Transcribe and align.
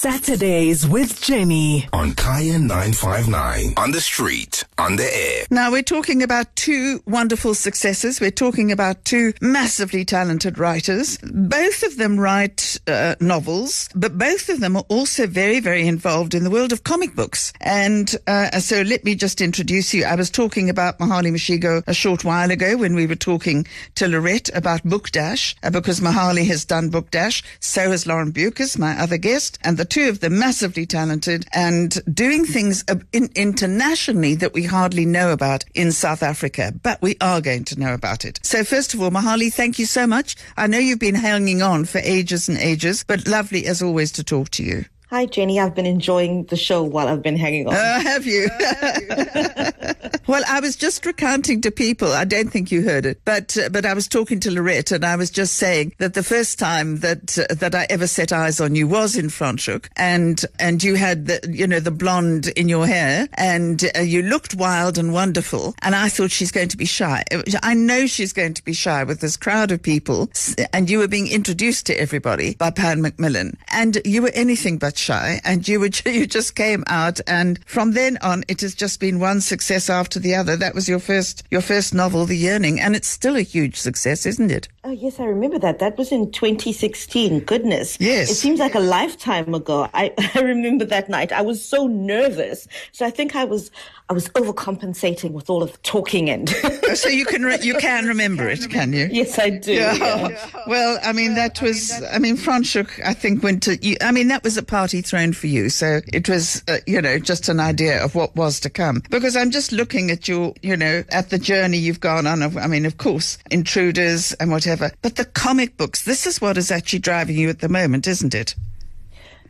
Saturdays 0.00 0.88
with 0.88 1.20
Jenny. 1.20 1.86
on 1.92 2.14
Kaya 2.14 2.58
959. 2.58 3.74
On 3.76 3.90
the 3.90 4.00
street, 4.00 4.64
on 4.78 4.96
the 4.96 5.04
air. 5.04 5.44
Now, 5.50 5.70
we're 5.70 5.82
talking 5.82 6.22
about 6.22 6.56
two 6.56 7.02
wonderful 7.06 7.52
successes. 7.52 8.18
We're 8.18 8.30
talking 8.30 8.72
about 8.72 9.04
two 9.04 9.34
massively 9.42 10.06
talented 10.06 10.56
writers. 10.58 11.18
Both 11.18 11.82
of 11.82 11.98
them 11.98 12.18
write 12.18 12.80
uh, 12.86 13.16
novels, 13.20 13.90
but 13.94 14.16
both 14.16 14.48
of 14.48 14.60
them 14.60 14.74
are 14.74 14.86
also 14.88 15.26
very, 15.26 15.60
very 15.60 15.86
involved 15.86 16.34
in 16.34 16.44
the 16.44 16.50
world 16.50 16.72
of 16.72 16.82
comic 16.82 17.14
books. 17.14 17.52
And 17.60 18.16
uh, 18.26 18.58
so 18.60 18.80
let 18.80 19.04
me 19.04 19.14
just 19.14 19.42
introduce 19.42 19.92
you. 19.92 20.06
I 20.06 20.14
was 20.14 20.30
talking 20.30 20.70
about 20.70 20.98
Mohale 20.98 21.30
Mashigo 21.30 21.82
a 21.86 21.92
short 21.92 22.24
while 22.24 22.50
ago 22.50 22.78
when 22.78 22.94
we 22.94 23.06
were 23.06 23.16
talking 23.16 23.66
to 23.96 24.08
Lorette 24.08 24.48
about 24.56 24.82
Book 24.82 25.10
Dash, 25.10 25.54
uh, 25.62 25.68
because 25.68 26.00
Mohale 26.00 26.46
has 26.46 26.64
done 26.64 26.88
Book 26.88 27.10
Dash. 27.10 27.42
So 27.60 27.90
has 27.90 28.06
Lauren 28.06 28.32
Beukes, 28.32 28.78
my 28.78 28.98
other 28.98 29.18
guest. 29.18 29.58
And 29.62 29.76
the 29.76 29.89
two 29.90 30.08
of 30.08 30.20
them 30.20 30.38
massively 30.38 30.86
talented 30.86 31.46
and 31.52 32.00
doing 32.14 32.44
things 32.44 32.84
in, 33.12 33.28
internationally 33.34 34.34
that 34.36 34.54
we 34.54 34.64
hardly 34.64 35.04
know 35.04 35.32
about 35.32 35.64
in 35.74 35.92
South 35.92 36.22
Africa, 36.22 36.72
but 36.82 37.02
we 37.02 37.16
are 37.20 37.40
going 37.40 37.64
to 37.64 37.78
know 37.78 37.92
about 37.92 38.24
it. 38.24 38.40
So 38.42 38.64
first 38.64 38.94
of 38.94 39.02
all, 39.02 39.10
Mohale, 39.10 39.52
thank 39.52 39.78
you 39.78 39.86
so 39.86 40.06
much. 40.06 40.36
I 40.56 40.66
know 40.66 40.78
you've 40.78 40.98
been 40.98 41.14
hanging 41.14 41.62
on 41.62 41.84
for 41.84 41.98
ages 41.98 42.48
and 42.48 42.56
ages, 42.58 43.04
but 43.04 43.26
lovely 43.26 43.66
as 43.66 43.82
always 43.82 44.12
to 44.12 44.24
talk 44.24 44.50
to 44.50 44.62
you. 44.62 44.84
Hi, 45.10 45.26
Jenny. 45.26 45.58
I've 45.58 45.74
been 45.74 45.86
enjoying 45.86 46.44
the 46.44 46.56
show 46.56 46.84
while 46.84 47.08
I've 47.08 47.20
been 47.20 47.36
hanging 47.36 47.66
on. 47.66 47.74
Uh, 47.74 48.00
have 48.00 48.26
you? 48.26 48.48
well, 50.28 50.44
I 50.46 50.60
was 50.60 50.76
just 50.76 51.04
recounting 51.04 51.60
to 51.62 51.72
people. 51.72 52.12
I 52.12 52.24
don't 52.24 52.48
think 52.48 52.70
you 52.70 52.82
heard 52.82 53.04
it, 53.04 53.20
but 53.24 53.56
uh, 53.58 53.70
but 53.70 53.84
I 53.84 53.92
was 53.92 54.06
talking 54.06 54.38
to 54.38 54.52
Lorette, 54.52 54.92
and 54.92 55.04
I 55.04 55.16
was 55.16 55.28
just 55.28 55.54
saying 55.54 55.94
that 55.98 56.14
the 56.14 56.22
first 56.22 56.60
time 56.60 57.00
that 57.00 57.36
uh, 57.36 57.52
that 57.54 57.74
I 57.74 57.88
ever 57.90 58.06
set 58.06 58.32
eyes 58.32 58.60
on 58.60 58.76
you 58.76 58.86
was 58.86 59.16
in 59.16 59.26
Franschhoek, 59.26 59.88
and 59.96 60.44
and 60.60 60.80
you 60.80 60.94
had 60.94 61.26
the 61.26 61.40
you 61.50 61.66
know 61.66 61.80
the 61.80 61.90
blonde 61.90 62.46
in 62.54 62.68
your 62.68 62.86
hair, 62.86 63.28
and 63.34 63.90
uh, 63.96 64.02
you 64.02 64.22
looked 64.22 64.54
wild 64.54 64.96
and 64.96 65.12
wonderful, 65.12 65.74
and 65.82 65.96
I 65.96 66.08
thought 66.08 66.30
she's 66.30 66.52
going 66.52 66.68
to 66.68 66.76
be 66.76 66.84
shy. 66.84 67.24
I 67.64 67.74
know 67.74 68.06
she's 68.06 68.32
going 68.32 68.54
to 68.54 68.62
be 68.62 68.74
shy 68.74 69.02
with 69.02 69.18
this 69.18 69.36
crowd 69.36 69.72
of 69.72 69.82
people, 69.82 70.30
and 70.72 70.88
you 70.88 71.00
were 71.00 71.08
being 71.08 71.26
introduced 71.26 71.86
to 71.86 72.00
everybody 72.00 72.54
by 72.54 72.70
Pan 72.70 73.02
Macmillan, 73.02 73.56
and 73.72 74.00
you 74.04 74.22
were 74.22 74.30
anything 74.34 74.78
but 74.78 74.99
shy, 75.00 75.40
and 75.44 75.66
you 75.66 75.80
were 75.80 75.90
you 76.06 76.26
just 76.26 76.54
came 76.54 76.84
out, 76.86 77.20
and 77.26 77.58
from 77.66 77.92
then 77.92 78.18
on, 78.22 78.44
it 78.48 78.60
has 78.60 78.74
just 78.74 79.00
been 79.00 79.18
one 79.18 79.40
success 79.40 79.90
after 79.90 80.20
the 80.20 80.34
other. 80.34 80.56
That 80.56 80.74
was 80.74 80.88
your 80.88 81.00
first 81.00 81.44
your 81.50 81.62
first 81.62 81.94
novel, 81.94 82.26
The 82.26 82.36
Yearning, 82.36 82.80
and 82.80 82.94
it's 82.94 83.08
still 83.08 83.36
a 83.36 83.42
huge 83.42 83.76
success, 83.76 84.26
isn't 84.26 84.50
it? 84.50 84.68
Oh, 84.82 84.92
yes, 84.92 85.20
I 85.20 85.24
remember 85.24 85.58
that. 85.58 85.78
That 85.78 85.98
was 85.98 86.10
in 86.10 86.32
2016. 86.32 87.40
Goodness. 87.40 87.98
Yes. 88.00 88.30
It 88.30 88.36
seems 88.36 88.60
like 88.60 88.74
a 88.74 88.80
lifetime 88.80 89.52
ago. 89.52 89.90
I, 89.92 90.14
I 90.34 90.40
remember 90.40 90.86
that 90.86 91.10
night. 91.10 91.32
I 91.32 91.42
was 91.42 91.62
so 91.62 91.86
nervous. 91.86 92.66
So 92.92 93.04
I 93.04 93.10
think 93.10 93.36
I 93.36 93.44
was, 93.44 93.70
I 94.08 94.14
was 94.14 94.30
overcompensating 94.30 95.32
with 95.32 95.50
all 95.50 95.62
of 95.62 95.72
the 95.72 95.78
talking 95.78 96.30
and. 96.30 96.48
so 96.94 97.10
you 97.10 97.26
can 97.26 97.44
re- 97.44 97.58
you 97.60 97.74
can 97.74 98.06
remember 98.06 98.48
it, 98.48 98.70
can 98.70 98.94
you? 98.94 99.06
yes, 99.12 99.38
I 99.38 99.50
do. 99.50 99.74
Yeah. 99.74 100.50
Well, 100.66 100.98
I 101.04 101.12
mean, 101.12 101.34
that 101.34 101.60
was, 101.60 102.02
I 102.10 102.18
mean, 102.18 102.38
Franschhoek, 102.38 103.04
I 103.04 103.12
think, 103.12 103.42
went 103.42 103.62
to, 103.64 103.76
you, 103.86 103.96
I 104.00 104.12
mean, 104.12 104.28
that 104.28 104.42
was 104.42 104.56
a 104.56 104.62
party 104.90 105.02
thrown 105.02 105.32
for 105.32 105.46
you. 105.46 105.68
So 105.68 106.00
it 106.12 106.28
was, 106.28 106.64
uh, 106.66 106.78
you 106.86 107.00
know, 107.00 107.18
just 107.18 107.48
an 107.48 107.60
idea 107.60 108.02
of 108.04 108.16
what 108.16 108.34
was 108.34 108.58
to 108.60 108.70
come. 108.70 109.02
Because 109.08 109.36
I'm 109.36 109.52
just 109.52 109.70
looking 109.70 110.10
at 110.10 110.26
your, 110.26 110.52
you 110.62 110.76
know, 110.76 111.04
at 111.10 111.30
the 111.30 111.38
journey 111.38 111.78
you've 111.78 112.00
gone 112.00 112.26
on. 112.26 112.42
Of, 112.42 112.56
I 112.56 112.66
mean, 112.66 112.86
of 112.86 112.96
course, 112.96 113.38
intruders 113.52 114.32
and 114.34 114.50
whatever. 114.50 114.90
But 115.02 115.14
the 115.14 115.26
comic 115.26 115.76
books, 115.76 116.04
this 116.04 116.26
is 116.26 116.40
what 116.40 116.58
is 116.58 116.72
actually 116.72 116.98
driving 116.98 117.38
you 117.38 117.48
at 117.50 117.60
the 117.60 117.68
moment, 117.68 118.08
isn't 118.08 118.34
it? 118.34 118.56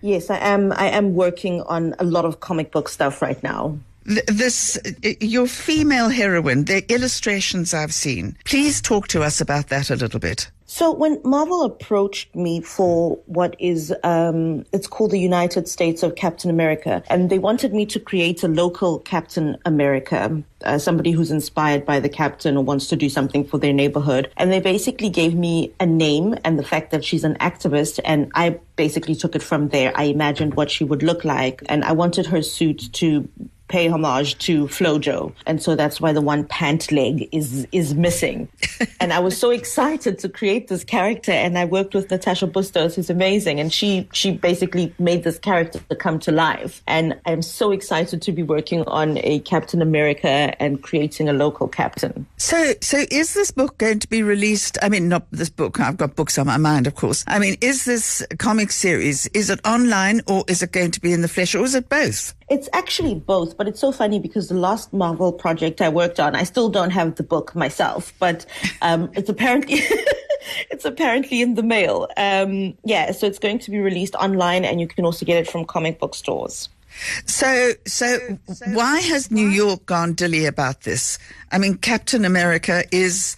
Yes, 0.03 0.29
I 0.29 0.37
am. 0.39 0.73
I 0.73 0.91
am 0.91 1.15
working 1.15 1.63
on 1.63 1.95
a 1.99 2.05
lot 2.05 2.27
of 2.27 2.41
comic 2.41 2.71
book 2.71 2.89
stuff 2.89 3.23
right 3.23 3.43
now. 3.43 3.79
Th- 4.11 4.27
This, 4.27 4.77
your 5.21 5.47
female 5.47 6.09
heroine, 6.09 6.65
the 6.65 6.83
illustrations 6.93 7.73
I've 7.73 7.95
seen. 7.95 8.37
Please 8.45 8.81
talk 8.83 9.07
to 9.09 9.23
us 9.23 9.41
about 9.41 9.69
that 9.69 9.89
a 9.89 9.95
little 9.95 10.19
bit. 10.19 10.51
So 10.67 10.93
when 10.93 11.21
Marvel 11.25 11.65
approached 11.65 12.35
me 12.35 12.61
for 12.61 13.19
what 13.27 13.57
is, 13.59 13.93
um, 14.05 14.65
it's 14.73 14.87
called 14.87 15.11
the 15.11 15.19
United 15.19 15.67
States 15.67 16.05
of 16.05 16.15
Captain 16.15 16.49
America, 16.49 17.03
and 17.11 17.29
they 17.29 17.41
wanted 17.41 17.75
me 17.75 17.87
to 17.87 17.99
create 17.99 18.45
a 18.45 18.49
local 18.49 19.01
Captain 19.01 19.57
America, 19.65 20.41
uh, 20.65 20.79
somebody 20.79 21.11
who's 21.11 21.33
inspired 21.33 21.85
by 21.85 21.99
the 21.99 22.09
captain 22.09 22.57
or 22.57 22.63
wants 22.63 22.87
to 22.87 22.97
do 22.97 23.09
something 23.09 23.45
for 23.45 23.59
their 23.59 23.73
neighborhood. 23.73 24.31
And 24.37 24.53
they 24.53 24.61
basically 24.61 25.11
gave 25.11 25.35
me 25.35 25.73
a 25.81 25.87
name 25.87 26.37
and 26.45 26.57
the 26.57 26.65
fact 26.73 26.93
that 26.93 27.05
she's 27.05 27.25
an 27.25 27.35
activist, 27.41 27.99
and 28.05 28.31
I 28.37 28.61
basically 28.77 29.17
took 29.17 29.35
it 29.35 29.43
from 29.43 29.71
there. 29.71 29.93
I 29.97 30.05
imagined 30.05 30.55
what 30.55 30.71
she 30.71 30.85
would 30.85 31.03
look 31.03 31.25
like, 31.25 31.65
and 31.69 31.85
I 31.85 31.93
wanted 31.93 32.27
her 32.27 32.43
suit 32.43 32.93
to 32.93 33.29
pay 33.71 33.89
homage 33.89 34.37
to 34.39 34.67
FloJo. 34.67 35.33
And 35.47 35.63
so 35.63 35.75
that's 35.77 36.01
why 36.01 36.13
the 36.13 36.21
one 36.21 36.45
pant 36.45 36.93
leg 36.93 37.29
is 37.33 37.67
is 37.73 37.95
missing. 37.95 38.49
and 39.01 39.13
I 39.13 39.21
was 39.21 39.39
so 39.39 39.51
excited 39.51 40.19
to 40.19 40.29
create 40.29 40.69
this 40.69 40.85
character 40.85 41.33
and 41.33 41.57
I 41.57 41.65
worked 41.65 41.95
with 41.95 42.11
Natasha 42.11 42.47
Bustos 42.47 42.97
who's 42.97 43.09
amazing 43.09 43.61
and 43.61 43.73
she 43.73 44.09
she 44.13 44.33
basically 44.33 44.93
made 44.99 45.25
this 45.25 45.39
character 45.39 45.79
come 45.95 46.19
to 46.21 46.33
life. 46.33 46.83
And 46.87 47.19
I'm 47.27 47.43
so 47.43 47.71
excited 47.71 48.21
to 48.23 48.33
be 48.33 48.43
working 48.43 48.83
on 48.85 49.19
a 49.19 49.39
Captain 49.41 49.81
America 49.81 50.55
and 50.61 50.83
creating 50.83 51.29
a 51.29 51.33
local 51.33 51.69
captain. 51.69 52.27
So, 52.37 52.75
so 52.81 53.05
is 53.11 53.35
this 53.35 53.51
book 53.51 53.79
going 53.79 54.01
to 54.01 54.09
be 54.09 54.23
released? 54.23 54.79
I 54.83 54.89
mean, 54.89 55.09
not 55.09 55.27
this 55.31 55.51
book. 55.51 55.79
I've 55.79 55.97
got 55.97 56.17
books 56.17 56.39
on 56.39 56.47
my 56.47 56.57
mind, 56.57 56.87
of 56.87 56.95
course. 56.97 57.25
I 57.27 57.39
mean, 57.39 57.57
is 57.61 57.85
this 57.85 58.27
comic 58.39 58.73
series, 58.73 59.27
is 59.29 59.51
it 59.51 59.61
online 59.65 60.23
or 60.27 60.45
is 60.49 60.63
it 60.63 60.73
going 60.73 60.91
to 60.93 61.01
be 61.01 61.13
in 61.13 61.23
the 61.23 61.29
flesh 61.29 61.55
or 61.55 61.65
is 61.65 61.75
it 61.75 61.89
both? 61.89 62.35
It's 62.51 62.69
actually 62.73 63.15
both, 63.15 63.57
but 63.57 63.69
it's 63.69 63.81
so 63.81 63.93
funny 63.93 64.19
because 64.19 64.49
the 64.49 64.57
last 64.57 64.93
Marvel 64.93 65.33
project 65.33 65.81
I 65.81 65.89
worked 65.89 66.19
on, 66.19 66.35
I 66.35 66.43
still 66.43 66.69
don't 66.69 66.91
have 66.91 67.15
the 67.15 67.23
book 67.23 67.55
myself, 67.55 68.13
but 68.19 68.45
um, 68.83 69.09
it's 69.15 69.29
apparently 69.29 69.77
it's 70.71 70.85
apparently 70.85 71.43
in 71.43 71.55
the 71.55 71.63
mail. 71.63 72.09
Um, 72.17 72.77
yeah, 72.85 73.13
so 73.13 73.27
it's 73.27 73.39
going 73.39 73.61
to 73.61 73.71
be 73.71 73.79
released 73.79 74.17
online, 74.17 74.65
and 74.65 74.81
you 74.81 74.89
can 74.89 75.05
also 75.05 75.25
get 75.25 75.37
it 75.37 75.49
from 75.49 75.65
comic 75.65 76.01
book 76.01 76.15
stores. 76.15 76.69
So, 77.25 77.73
so 77.87 78.19
why 78.73 78.99
has 79.01 79.31
New 79.31 79.49
York 79.49 79.87
gone 79.87 80.15
dilly 80.15 80.45
about 80.45 80.83
this? 80.83 81.19
I 81.53 81.59
mean, 81.59 81.77
Captain 81.77 82.25
America 82.25 82.85
is 82.91 83.37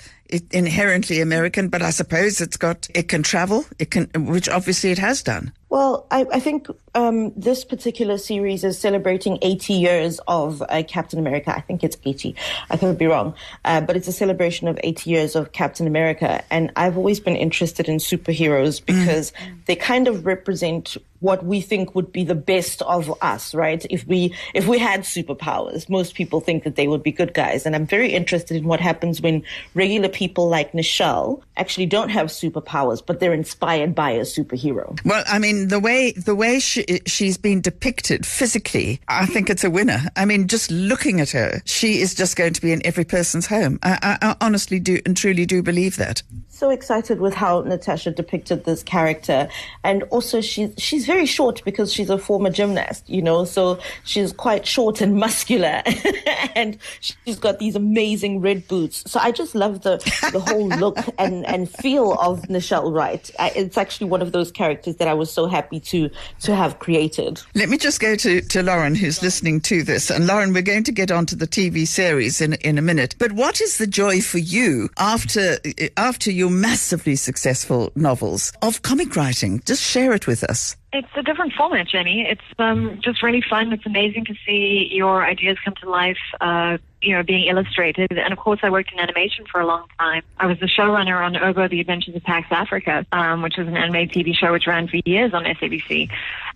inherently 0.51 1.21
American, 1.21 1.69
but 1.69 1.83
I 1.83 1.91
suppose 1.91 2.41
it's 2.41 2.57
got, 2.57 2.89
it 2.95 3.09
can 3.09 3.23
travel, 3.23 3.65
it 3.79 3.91
can, 3.91 4.09
which 4.27 4.49
obviously 4.49 4.91
it 4.91 4.99
has 4.99 5.23
done. 5.23 5.53
Well, 5.69 6.07
I, 6.11 6.27
I 6.33 6.41
think 6.41 6.69
um, 6.95 7.33
this 7.35 7.65
particular 7.65 8.19
series 8.19 8.63
is 8.63 8.79
celebrating 8.79 9.39
80 9.41 9.73
years 9.73 10.21
of 10.29 10.63
uh, 10.69 10.83
Captain 10.87 11.19
America. 11.19 11.55
I 11.57 11.61
think 11.61 11.83
it's 11.83 11.97
80. 12.05 12.37
I 12.69 12.77
could 12.77 12.99
be 12.99 13.07
wrong. 13.07 13.35
Uh, 13.65 13.81
but 13.81 13.97
it's 13.97 14.07
a 14.09 14.13
celebration 14.13 14.69
of 14.69 14.79
80 14.83 15.09
years 15.09 15.35
of 15.35 15.53
Captain 15.53 15.87
America. 15.87 16.45
And 16.51 16.73
I've 16.77 16.99
always 16.99 17.21
been 17.21 17.37
interested 17.37 17.89
in 17.89 17.97
superheroes 17.97 18.85
because 18.85 19.33
they 19.65 19.75
kind 19.75 20.09
of 20.09 20.27
represent 20.27 20.99
what 21.23 21.45
we 21.45 21.61
think 21.61 21.95
would 21.95 22.13
be 22.13 22.25
the 22.25 22.35
best 22.35 22.83
of 22.83 23.13
us, 23.23 23.55
right? 23.55 23.87
If 23.89 24.07
we, 24.07 24.35
if 24.55 24.67
we 24.67 24.79
had 24.79 25.01
superpowers, 25.01 25.89
most 25.89 26.15
people 26.15 26.41
think 26.41 26.65
that 26.65 26.77
they 26.77 26.89
would 26.89 27.03
be 27.03 27.13
good 27.13 27.33
guys. 27.33 27.65
And 27.65 27.75
I'm 27.75 27.87
very 27.87 28.13
interested 28.13 28.57
in 28.57 28.65
what 28.65 28.81
happens 28.81 29.21
when 29.21 29.43
regular 29.75 30.09
people 30.09 30.49
like 30.49 30.73
Nichelle 30.73 31.43
actually 31.57 31.87
don't 31.87 32.09
have 32.11 32.27
superpowers, 32.27 33.05
but 33.05 33.21
they're 33.21 33.33
inspired 33.33 33.95
by 33.95 34.11
a 34.11 34.23
superhero. 34.23 34.99
Well, 35.05 35.25
I 35.27 35.39
mean, 35.39 35.69
the 35.69 35.81
way 35.81 36.13
the 36.13 36.35
way 36.35 36.59
she 36.59 36.85
she's 37.07 37.39
been 37.39 37.61
depicted 37.61 38.27
physically, 38.27 39.01
I 39.09 39.27
think 39.27 39.49
it's 39.49 39.65
a 39.65 39.71
winner. 39.71 40.01
I 40.17 40.25
mean, 40.25 40.49
just 40.49 40.71
looking 40.71 41.21
at 41.21 41.31
her, 41.31 41.63
she 41.65 42.01
is 42.01 42.15
just 42.15 42.37
going 42.37 42.53
to 42.55 42.61
be 42.61 42.73
in 42.73 42.85
every 42.85 43.05
person's 43.05 43.47
home. 43.47 43.79
I, 43.83 43.99
I, 44.03 44.29
I 44.31 44.37
honestly 44.41 44.81
do 44.81 45.01
and 45.07 45.17
truly 45.17 45.47
do 45.47 45.63
believe 45.63 45.97
that. 45.97 46.23
So 46.63 46.71
excited 46.71 47.19
with 47.19 47.35
how 47.35 47.63
Natasha 47.63 48.13
depicted 48.13 48.63
this 48.63 48.85
character, 48.85 49.49
and 49.83 50.05
also 50.05 50.41
she's 50.41 50.73
she's 50.79 51.07
very 51.07 51.27
short 51.27 51.61
because 51.65 51.93
she's 51.93 52.09
a 52.09 52.17
former 52.17 52.51
gymnast, 52.51 53.11
you 53.11 53.21
know, 53.21 53.45
so 53.45 53.81
she's 54.05 54.33
quite 54.33 54.65
short 54.65 55.01
and 55.01 55.17
muscular, 55.17 55.83
and 56.55 56.79
she's 57.01 57.41
got 57.41 57.59
these 57.59 57.75
amazing 57.75 58.41
red 58.41 58.69
boots. 58.69 59.03
So 59.11 59.19
I 59.19 59.33
just 59.33 59.57
love 59.57 59.83
the 59.83 59.97
the 60.31 60.39
whole 60.39 60.69
look 60.69 60.99
and 61.19 61.45
and 61.47 61.69
feel 61.69 62.13
of 62.13 62.43
Nichelle 62.43 62.95
Wright. 62.95 63.29
It's 63.41 63.77
actually 63.77 64.09
one 64.09 64.23
of 64.23 64.31
those 64.31 64.53
characters 64.53 64.95
that 64.99 65.09
I 65.09 65.15
was 65.15 65.33
so 65.33 65.49
happy 65.49 65.81
to 65.81 66.11
to 66.43 66.55
have 66.55 66.79
created. 66.79 67.43
Let 67.57 67.71
me 67.71 67.77
just 67.77 67.99
go 67.99 68.15
to, 68.15 68.41
to 68.41 68.63
Lauren, 68.63 68.95
who's 68.95 69.21
listening 69.21 69.63
to 69.63 69.83
this. 69.83 70.11
And 70.11 70.29
Lauren, 70.29 70.53
we're 70.53 70.63
going 70.63 70.85
to 70.85 70.93
get 70.93 71.11
onto 71.11 71.35
the 71.35 71.49
TV 71.49 71.89
series 71.89 72.41
in, 72.41 72.53
in 72.55 72.79
a 72.79 72.83
minute. 72.83 73.17
But 73.19 73.33
what 73.33 73.61
is 73.61 73.79
the 73.79 73.89
joy 73.89 74.21
for 74.21 74.39
you 74.39 74.91
after, 74.97 75.59
after 75.97 76.31
your 76.31 76.52
massively 76.53 77.17
successful 77.17 77.91
novels 77.95 78.53
of 78.63 78.83
comic 78.83 79.17
writing? 79.17 79.61
Just 79.65 79.83
share 79.83 80.13
it 80.13 80.27
with 80.27 80.45
us. 80.45 80.77
It's 80.93 81.09
a 81.17 81.23
different 81.23 81.55
format, 81.55 81.89
Jenny. 81.89 82.27
It's 82.29 82.43
um, 82.59 83.01
just 83.03 83.23
really 83.23 83.41
fun. 83.41 83.73
It's 83.73 83.87
amazing 83.87 84.27
to 84.27 84.35
see 84.47 84.89
your 84.93 85.25
ideas 85.25 85.57
come 85.65 85.75
to 85.83 85.89
life, 85.89 86.19
uh, 86.41 86.77
you 87.01 87.17
know, 87.17 87.23
being 87.23 87.47
illustrated. 87.47 88.13
And 88.13 88.33
of 88.33 88.39
course, 88.39 88.61
I 88.63 88.69
worked 88.69 88.93
in 88.93 89.01
animation 89.01 89.47
for 89.51 89.61
a 89.61 89.67
long 89.67 89.87
time. 89.99 90.23
I 90.39 90.47
was 90.47 90.59
the 90.61 90.67
showrunner 90.67 91.25
on 91.25 91.33
URBO: 91.33 91.71
The 91.71 91.81
Adventures 91.81 92.15
of 92.15 92.23
Pax 92.25 92.49
Afrika, 92.51 93.07
um, 93.13 93.41
which 93.41 93.57
was 93.57 93.67
an 93.69 93.77
animated 93.77 94.15
TV 94.15 94.35
show 94.35 94.53
which 94.53 94.67
ran 94.67 94.87
for 94.87 94.99
years 95.07 95.33
on 95.33 95.45
SABC. 95.45 96.11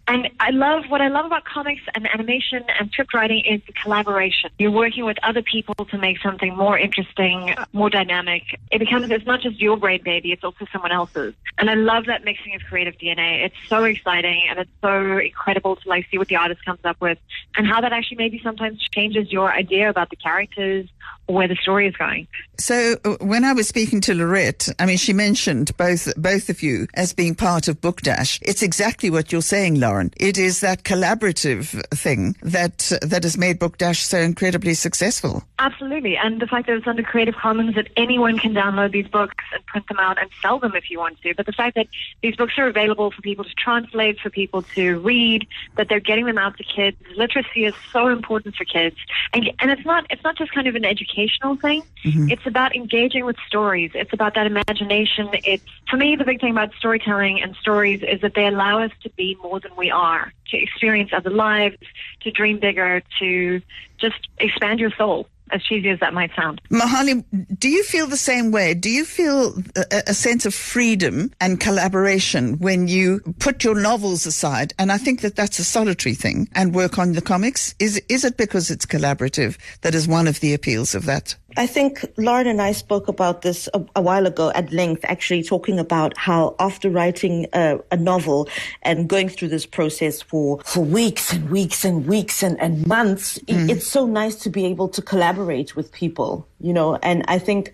And 0.09 0.31
I 0.39 0.51
love 0.51 0.85
what 0.89 1.01
I 1.01 1.09
love 1.09 1.27
about 1.27 1.45
comics 1.45 1.83
and 1.95 2.07
animation 2.13 2.65
and 2.79 2.91
script 2.93 3.13
writing 3.13 3.43
is 3.45 3.61
the 3.67 3.73
collaboration. 3.73 4.51
You're 4.59 4.71
working 4.71 5.05
with 5.05 5.17
other 5.25 5.43
people 5.43 5.75
to 5.75 5.99
make 5.99 6.21
something 6.23 6.57
more 6.57 6.79
interesting, 6.79 7.57
more 7.73 7.91
dynamic. 7.91 8.43
It 8.71 8.79
becomes 8.79 9.11
it's 9.11 9.27
not 9.27 9.41
just 9.41 9.61
your 9.61 9.77
brain 9.77 10.03
baby, 10.05 10.31
it's 10.31 10.45
also 10.45 10.65
someone 10.73 10.93
else's. 10.93 11.35
And 11.59 11.69
I 11.69 11.75
love 11.75 12.07
that 12.07 12.25
mixing 12.25 12.55
of 12.55 12.63
creative 12.63 12.95
DNA. 12.99 13.47
It's 13.47 13.57
so 13.69 13.83
exciting 13.83 14.43
and 14.49 14.61
it's 14.61 14.71
so 14.81 15.19
incredible 15.19 15.75
to 15.75 15.89
like 15.89 16.07
see 16.11 16.19
what 16.19 16.29
the 16.29 16.37
artist 16.37 16.65
comes 16.65 16.81
up 16.85 17.01
with 17.01 17.19
and 17.57 17.67
how 17.67 17.81
that 17.81 17.93
actually 17.93 18.19
maybe 18.19 18.41
sometimes 18.45 18.81
changes 18.91 19.33
your 19.33 19.53
idea 19.53 19.91
about 19.91 20.11
the 20.11 20.17
characters 20.17 20.87
or 21.27 21.35
where 21.35 21.49
the 21.49 21.57
story 21.57 21.89
is 21.89 21.97
going. 21.97 22.29
So 22.59 22.97
uh, 23.05 23.17
when 23.21 23.45
I 23.45 23.53
was 23.53 23.69
speaking 23.69 24.01
to 24.03 24.15
Lorette, 24.15 24.69
I 24.79 24.87
mean, 24.87 24.97
she 24.97 25.13
mentioned 25.13 25.77
both 25.77 26.13
both 26.17 26.49
of 26.49 26.63
you 26.63 26.87
as 26.95 27.13
being 27.13 27.35
part 27.35 27.69
of 27.69 27.81
Book 27.81 28.01
Dash. 28.01 28.39
It's 28.43 28.63
exactly 28.63 29.11
what 29.11 29.31
you're 29.33 29.43
saying, 29.43 29.79
Lauren. 29.79 30.11
It 30.17 30.39
is 30.39 30.61
that 30.61 30.85
collaborative 30.85 31.85
thing 31.91 32.37
that 32.43 32.93
that 33.03 33.25
has 33.25 33.37
made 33.37 33.59
Book 33.59 33.79
Dash 33.79 34.03
so 34.03 34.19
incredibly 34.19 34.75
successful. 34.75 35.45
Absolutely, 35.59 36.17
and 36.17 36.41
the 36.41 36.47
fact 36.47 36.67
that 36.67 36.77
it's 36.77 36.87
under 36.87 37.03
Creative 37.03 37.35
Commons, 37.35 37.75
that 37.75 37.89
anyone 37.97 38.39
can 38.39 38.55
download 38.55 38.93
these 38.93 39.09
books 39.09 39.45
and 39.53 39.65
print 39.67 39.87
them 39.89 39.99
out 39.99 40.19
and 40.19 40.31
sell 40.41 40.59
them 40.59 40.75
if 40.75 40.91
you 40.91 40.99
want 40.99 41.21
to. 41.23 41.35
But 41.35 41.47
the 41.47 41.53
fact 41.53 41.75
that 41.77 41.89
these 42.23 42.37
books 42.37 42.55
are 42.59 42.67
available 42.67 43.11
for 43.11 43.21
people 43.23 43.45
to 43.45 43.55
translate, 43.55 44.19
for 44.21 44.31
people 44.31 44.63
to 44.75 44.99
read, 45.01 45.47
that 45.77 45.89
they're 45.89 46.01
getting 46.01 46.25
them 46.25 46.39
out 46.39 46.57
to 46.57 46.65
kids. 46.65 46.97
Literacy 47.17 47.65
is 47.65 47.75
so 47.93 48.09
important 48.09 48.57
for 48.57 48.65
kids, 48.65 48.97
and 49.35 49.51
and 49.59 49.71
it's 49.71 49.85
not 49.85 50.07
it's 50.11 50.25
not 50.25 50.37
just 50.39 50.53
kind 50.53 50.67
of 50.67 50.75
an 50.75 50.85
educational 50.85 51.57
thing. 51.57 51.83
Mm-hmm. 52.05 52.31
It's 52.31 52.46
about 52.47 52.75
engaging 52.75 53.25
with 53.25 53.37
stories. 53.47 53.91
It's 53.95 54.13
about 54.13 54.35
that 54.35 54.47
imagination. 54.47 55.29
It's 55.33 55.65
for 55.89 55.97
me 55.97 56.17
the 56.17 56.25
big 56.25 56.41
thing 56.41 56.51
about 56.51 56.73
storytelling 56.79 57.41
and 57.41 57.55
stories 57.57 58.03
is 58.03 58.21
that 58.21 58.35
they 58.35 58.47
allow 58.47 58.83
us 58.83 58.93
to 59.03 59.11
be 59.11 59.37
more 59.43 59.61
than 59.61 59.75
we 59.77 59.91
are, 59.91 60.33
to 60.51 60.57
experience 60.57 61.11
other 61.13 61.31
lives, 61.31 61.77
to 62.23 62.31
dream 62.31 62.59
bigger, 62.59 63.03
to 63.21 63.61
just 63.99 64.29
expand 64.39 64.81
your 64.81 64.91
soul 64.93 65.29
as 65.51 65.63
cheesy 65.63 65.89
as 65.91 66.01
that 66.01 66.13
might 66.13 66.31
sound. 66.35 66.61
Mohale, 66.71 67.25
do 67.59 67.69
you 67.69 67.85
feel 67.85 68.07
the 68.07 68.17
same 68.17 68.51
way? 68.51 68.75
Do 68.75 68.91
you 68.91 69.05
feel 69.05 69.55
a, 69.77 70.03
a, 70.09 70.15
sense 70.15 70.45
of 70.45 70.55
freedom 70.55 71.31
and 71.41 71.61
collaboration 71.61 72.59
when 72.59 72.89
you 72.89 73.21
put 73.39 73.63
your 73.63 73.75
novels 73.75 74.27
aside? 74.27 74.75
And 74.79 74.91
I 74.91 74.99
think 74.99 75.21
that 75.21 75.37
that's 75.37 75.59
a 75.59 75.65
solitary 75.65 76.15
thing 76.15 76.49
and 76.55 76.75
work 76.75 76.99
on 76.99 77.13
the 77.13 77.23
comics. 77.23 77.75
Is, 77.79 78.03
is 78.09 78.25
it 78.25 78.37
because 78.37 78.71
it's 78.71 78.87
collaborative 78.87 79.57
that 79.83 79.95
is 79.95 80.09
one 80.09 80.27
of 80.27 80.41
the 80.41 80.53
appeals 80.55 80.95
of 80.95 81.07
that? 81.07 81.37
I 81.59 81.67
think 81.67 82.05
Lauren 82.19 82.47
and 82.47 82.61
I 82.61 82.73
spoke 82.73 83.09
about 83.09 83.41
this 83.43 83.69
a, 83.73 83.83
a 83.97 84.03
while 84.03 84.27
ago 84.27 84.53
at 84.55 84.73
length, 84.73 85.05
actually 85.05 85.43
talking 85.43 85.79
about 85.79 86.17
how 86.19 86.55
after 86.59 86.91
writing 86.91 87.47
a, 87.55 87.79
a, 87.91 87.97
novel 87.97 88.49
and 88.83 89.09
going 89.09 89.31
through 89.31 89.49
this 89.49 89.65
process 89.65 90.21
for, 90.21 90.61
for 90.65 90.85
weeks 90.85 91.33
and 91.33 91.49
weeks 91.49 91.85
and 91.85 92.07
weeks 92.07 92.43
and, 92.43 92.61
and 92.61 92.87
months, 92.87 93.39
mm. 93.39 93.65
it, 93.65 93.77
it's 93.77 93.87
so 93.87 94.07
nice 94.07 94.37
to 94.37 94.51
be 94.51 94.67
able 94.67 94.89
to 94.89 95.01
collaborate 95.01 95.36
with 95.77 95.93
people, 95.93 96.47
you 96.61 96.73
know, 96.73 96.97
and 96.97 97.25
I 97.29 97.39
think 97.39 97.73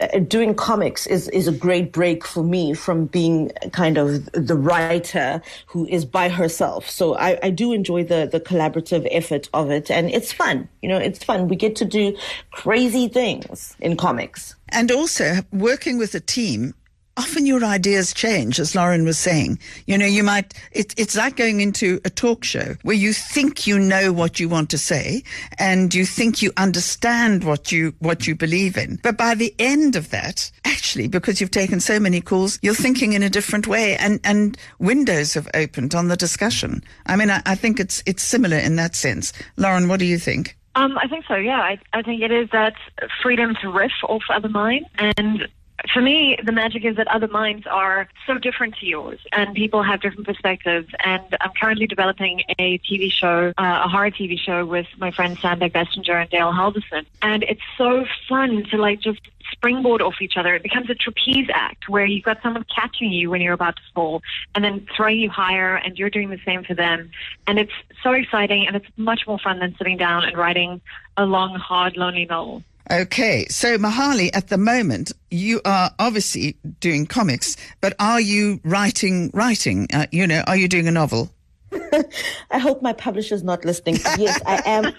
uh, 0.00 0.18
doing 0.20 0.54
comics 0.54 1.06
is, 1.06 1.28
is 1.28 1.46
a 1.46 1.52
great 1.52 1.92
break 1.92 2.24
for 2.24 2.42
me 2.42 2.72
from 2.72 3.04
being 3.04 3.50
kind 3.72 3.98
of 3.98 4.30
the 4.32 4.56
writer 4.56 5.42
who 5.66 5.86
is 5.88 6.04
by 6.04 6.28
herself. 6.28 6.88
So 6.88 7.16
I, 7.16 7.38
I 7.42 7.50
do 7.50 7.72
enjoy 7.72 8.04
the, 8.04 8.28
the 8.30 8.40
collaborative 8.40 9.06
effort 9.10 9.48
of 9.52 9.70
it 9.70 9.90
and 9.90 10.08
it's 10.10 10.32
fun. 10.32 10.68
You 10.80 10.88
know, 10.88 10.96
it's 10.96 11.22
fun. 11.22 11.48
We 11.48 11.56
get 11.56 11.76
to 11.76 11.84
do 11.84 12.16
crazy 12.50 13.08
things 13.08 13.76
in 13.80 13.96
comics. 13.96 14.54
And 14.70 14.90
also 14.90 15.40
working 15.52 15.98
with 15.98 16.14
a 16.14 16.20
team 16.20 16.74
often 17.16 17.46
your 17.46 17.64
ideas 17.64 18.14
change, 18.14 18.58
as 18.58 18.74
Lauren 18.74 19.04
was 19.04 19.18
saying. 19.18 19.58
You 19.86 19.98
know, 19.98 20.06
you 20.06 20.22
might, 20.22 20.54
it, 20.72 20.94
it's 20.98 21.16
like 21.16 21.36
going 21.36 21.60
into 21.60 22.00
a 22.04 22.10
talk 22.10 22.44
show 22.44 22.74
where 22.82 22.96
you 22.96 23.12
think 23.12 23.66
you 23.66 23.78
know 23.78 24.12
what 24.12 24.40
you 24.40 24.48
want 24.48 24.70
to 24.70 24.78
say 24.78 25.22
and 25.58 25.94
you 25.94 26.06
think 26.06 26.42
you 26.42 26.52
understand 26.56 27.44
what 27.44 27.70
you, 27.72 27.94
what 27.98 28.26
you 28.26 28.34
believe 28.34 28.76
in. 28.76 28.98
But 29.02 29.16
by 29.16 29.34
the 29.34 29.54
end 29.58 29.96
of 29.96 30.10
that, 30.10 30.50
actually, 30.64 31.08
because 31.08 31.40
you've 31.40 31.50
taken 31.50 31.80
so 31.80 32.00
many 32.00 32.20
calls, 32.20 32.58
you're 32.62 32.74
thinking 32.74 33.12
in 33.12 33.22
a 33.22 33.30
different 33.30 33.66
way 33.66 33.96
and, 33.96 34.20
and 34.24 34.56
windows 34.78 35.34
have 35.34 35.48
opened 35.54 35.94
on 35.94 36.08
the 36.08 36.16
discussion. 36.16 36.82
I 37.06 37.16
mean, 37.16 37.30
I, 37.30 37.42
I 37.46 37.54
think 37.54 37.80
it's, 37.80 38.02
it's 38.06 38.22
similar 38.22 38.56
in 38.56 38.76
that 38.76 38.94
sense. 38.94 39.32
Lauren, 39.56 39.88
what 39.88 40.00
do 40.00 40.06
you 40.06 40.18
think? 40.18 40.56
Um, 40.76 40.96
I 40.98 41.08
think 41.08 41.24
so. 41.26 41.34
Yeah, 41.34 41.60
I, 41.60 41.78
I 41.92 42.02
think 42.02 42.22
it 42.22 42.30
is 42.30 42.48
that 42.52 42.74
freedom 43.22 43.56
to 43.60 43.70
riff 43.70 43.92
off 44.08 44.22
other 44.32 44.48
minds 44.48 44.88
and 44.98 45.48
for 45.92 46.00
me, 46.00 46.36
the 46.42 46.52
magic 46.52 46.84
is 46.84 46.96
that 46.96 47.08
other 47.08 47.28
minds 47.28 47.66
are 47.66 48.08
so 48.26 48.38
different 48.38 48.76
to 48.76 48.86
yours, 48.86 49.20
and 49.32 49.54
people 49.54 49.82
have 49.82 50.00
different 50.00 50.26
perspectives. 50.26 50.88
And 51.04 51.36
I'm 51.40 51.52
currently 51.60 51.86
developing 51.86 52.42
a 52.58 52.78
TV 52.78 53.10
show, 53.10 53.52
uh, 53.56 53.82
a 53.84 53.88
horror 53.88 54.10
TV 54.10 54.38
show, 54.38 54.64
with 54.66 54.86
my 54.98 55.10
friends 55.10 55.40
Sam 55.40 55.60
Beckbessinger 55.60 56.22
and 56.22 56.30
Dale 56.30 56.52
Halvorsen, 56.52 57.06
and 57.22 57.42
it's 57.44 57.62
so 57.78 58.04
fun 58.28 58.64
to 58.70 58.76
like 58.76 59.00
just 59.00 59.20
springboard 59.52 60.00
off 60.00 60.20
each 60.20 60.36
other. 60.36 60.54
It 60.54 60.62
becomes 60.62 60.88
a 60.90 60.94
trapeze 60.94 61.48
act 61.52 61.88
where 61.88 62.04
you've 62.04 62.24
got 62.24 62.42
someone 62.42 62.64
catching 62.74 63.10
you 63.10 63.30
when 63.30 63.40
you're 63.40 63.54
about 63.54 63.76
to 63.76 63.82
fall, 63.94 64.22
and 64.54 64.64
then 64.64 64.86
throwing 64.96 65.18
you 65.18 65.30
higher, 65.30 65.76
and 65.76 65.98
you're 65.98 66.10
doing 66.10 66.30
the 66.30 66.40
same 66.44 66.64
for 66.64 66.74
them. 66.74 67.10
And 67.46 67.58
it's 67.58 67.72
so 68.02 68.12
exciting, 68.12 68.66
and 68.66 68.76
it's 68.76 68.86
much 68.96 69.26
more 69.26 69.38
fun 69.38 69.58
than 69.58 69.74
sitting 69.76 69.96
down 69.96 70.24
and 70.24 70.36
writing 70.36 70.80
a 71.16 71.26
long, 71.26 71.54
hard, 71.54 71.96
lonely 71.96 72.26
novel. 72.26 72.62
Okay, 72.90 73.46
so 73.48 73.78
Mohale, 73.78 74.30
at 74.34 74.48
the 74.48 74.58
moment, 74.58 75.12
you 75.30 75.60
are 75.64 75.92
obviously 76.00 76.56
doing 76.80 77.06
comics, 77.06 77.56
but 77.80 77.94
are 78.00 78.20
you 78.20 78.60
writing? 78.64 79.30
Writing? 79.32 79.86
Uh, 79.94 80.06
you 80.10 80.26
know, 80.26 80.42
are 80.48 80.56
you 80.56 80.66
doing 80.66 80.88
a 80.88 80.90
novel? 80.90 81.30
I 82.50 82.58
hope 82.58 82.82
my 82.82 82.92
publisher's 82.92 83.44
not 83.44 83.64
listening. 83.64 83.98
Yes, 84.18 84.40
I 84.44 84.60
am. 84.66 84.92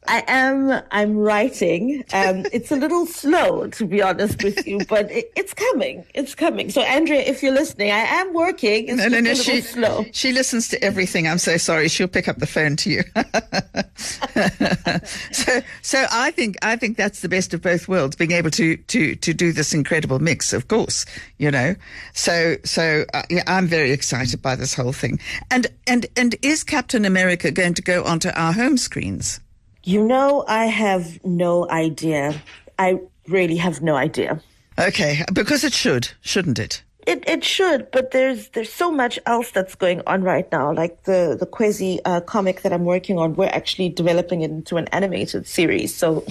I 0.08 0.24
am. 0.26 0.82
I'm 0.90 1.18
writing. 1.18 2.02
Um, 2.14 2.46
it's 2.50 2.72
a 2.72 2.76
little 2.76 3.04
slow, 3.04 3.68
to 3.68 3.84
be 3.84 4.00
honest 4.00 4.42
with 4.42 4.66
you, 4.66 4.80
but 4.88 5.10
it, 5.10 5.30
it's 5.36 5.52
coming. 5.52 6.02
It's 6.14 6.34
coming. 6.34 6.70
So, 6.70 6.80
Andrea, 6.80 7.20
if 7.20 7.42
you're 7.42 7.52
listening, 7.52 7.90
I 7.90 7.98
am 7.98 8.32
working. 8.32 8.88
It's 8.88 8.96
no, 8.96 9.08
no, 9.08 9.20
no. 9.20 9.34
she, 9.34 9.60
slow. 9.60 10.06
She 10.12 10.32
listens 10.32 10.68
to 10.68 10.82
everything. 10.82 11.28
I'm 11.28 11.36
so 11.36 11.58
sorry. 11.58 11.88
She'll 11.88 12.08
pick 12.08 12.26
up 12.26 12.38
the 12.38 12.46
phone 12.46 12.76
to 12.76 12.90
you. 12.90 13.02
so, 15.32 15.60
so 15.82 16.06
I 16.10 16.30
think 16.30 16.56
I 16.62 16.76
think 16.76 16.96
that's 16.96 17.20
the 17.20 17.28
best 17.28 17.52
of 17.52 17.60
both 17.60 17.86
worlds. 17.86 18.16
Being 18.16 18.32
able 18.32 18.50
to 18.52 18.78
to 18.78 19.14
to 19.14 19.34
do 19.34 19.52
this 19.52 19.74
incredible 19.74 20.20
mix, 20.20 20.54
of 20.54 20.68
course. 20.68 21.04
You 21.36 21.50
know. 21.50 21.74
So, 22.14 22.56
so 22.64 23.04
uh, 23.12 23.24
yeah, 23.28 23.42
I'm 23.46 23.66
very 23.66 23.92
excited 23.92 24.40
by 24.40 24.56
this 24.56 24.72
whole 24.72 24.94
thing. 24.94 25.20
And 25.50 25.66
and 25.86 26.06
and 26.16 26.34
is 26.40 26.64
Captain 26.64 27.04
America 27.04 27.50
going 27.50 27.74
to 27.74 27.82
go 27.82 28.04
onto 28.04 28.30
our 28.30 28.54
home 28.54 28.78
screens? 28.78 29.40
You 29.88 30.04
know, 30.04 30.44
I 30.46 30.66
have 30.66 31.24
no 31.24 31.66
idea. 31.70 32.42
I 32.78 33.00
really 33.26 33.56
have 33.56 33.80
no 33.80 33.96
idea. 33.96 34.42
Okay, 34.78 35.24
because 35.32 35.64
it 35.64 35.72
should, 35.72 36.10
shouldn't 36.20 36.58
it? 36.58 36.82
It 37.06 37.26
it 37.26 37.42
should, 37.42 37.90
but 37.90 38.10
there's 38.10 38.50
there's 38.50 38.70
so 38.70 38.90
much 38.90 39.18
else 39.24 39.50
that's 39.50 39.74
going 39.74 40.02
on 40.06 40.22
right 40.22 40.46
now. 40.52 40.74
Like 40.74 41.04
the 41.04 41.38
the 41.40 41.46
Kwezi 41.46 42.00
uh, 42.04 42.20
comic 42.20 42.60
that 42.60 42.72
I'm 42.74 42.84
working 42.84 43.18
on, 43.18 43.34
we're 43.34 43.46
actually 43.46 43.88
developing 43.88 44.42
it 44.42 44.50
into 44.50 44.76
an 44.76 44.88
animated 44.88 45.46
series. 45.46 45.96
So 45.96 46.22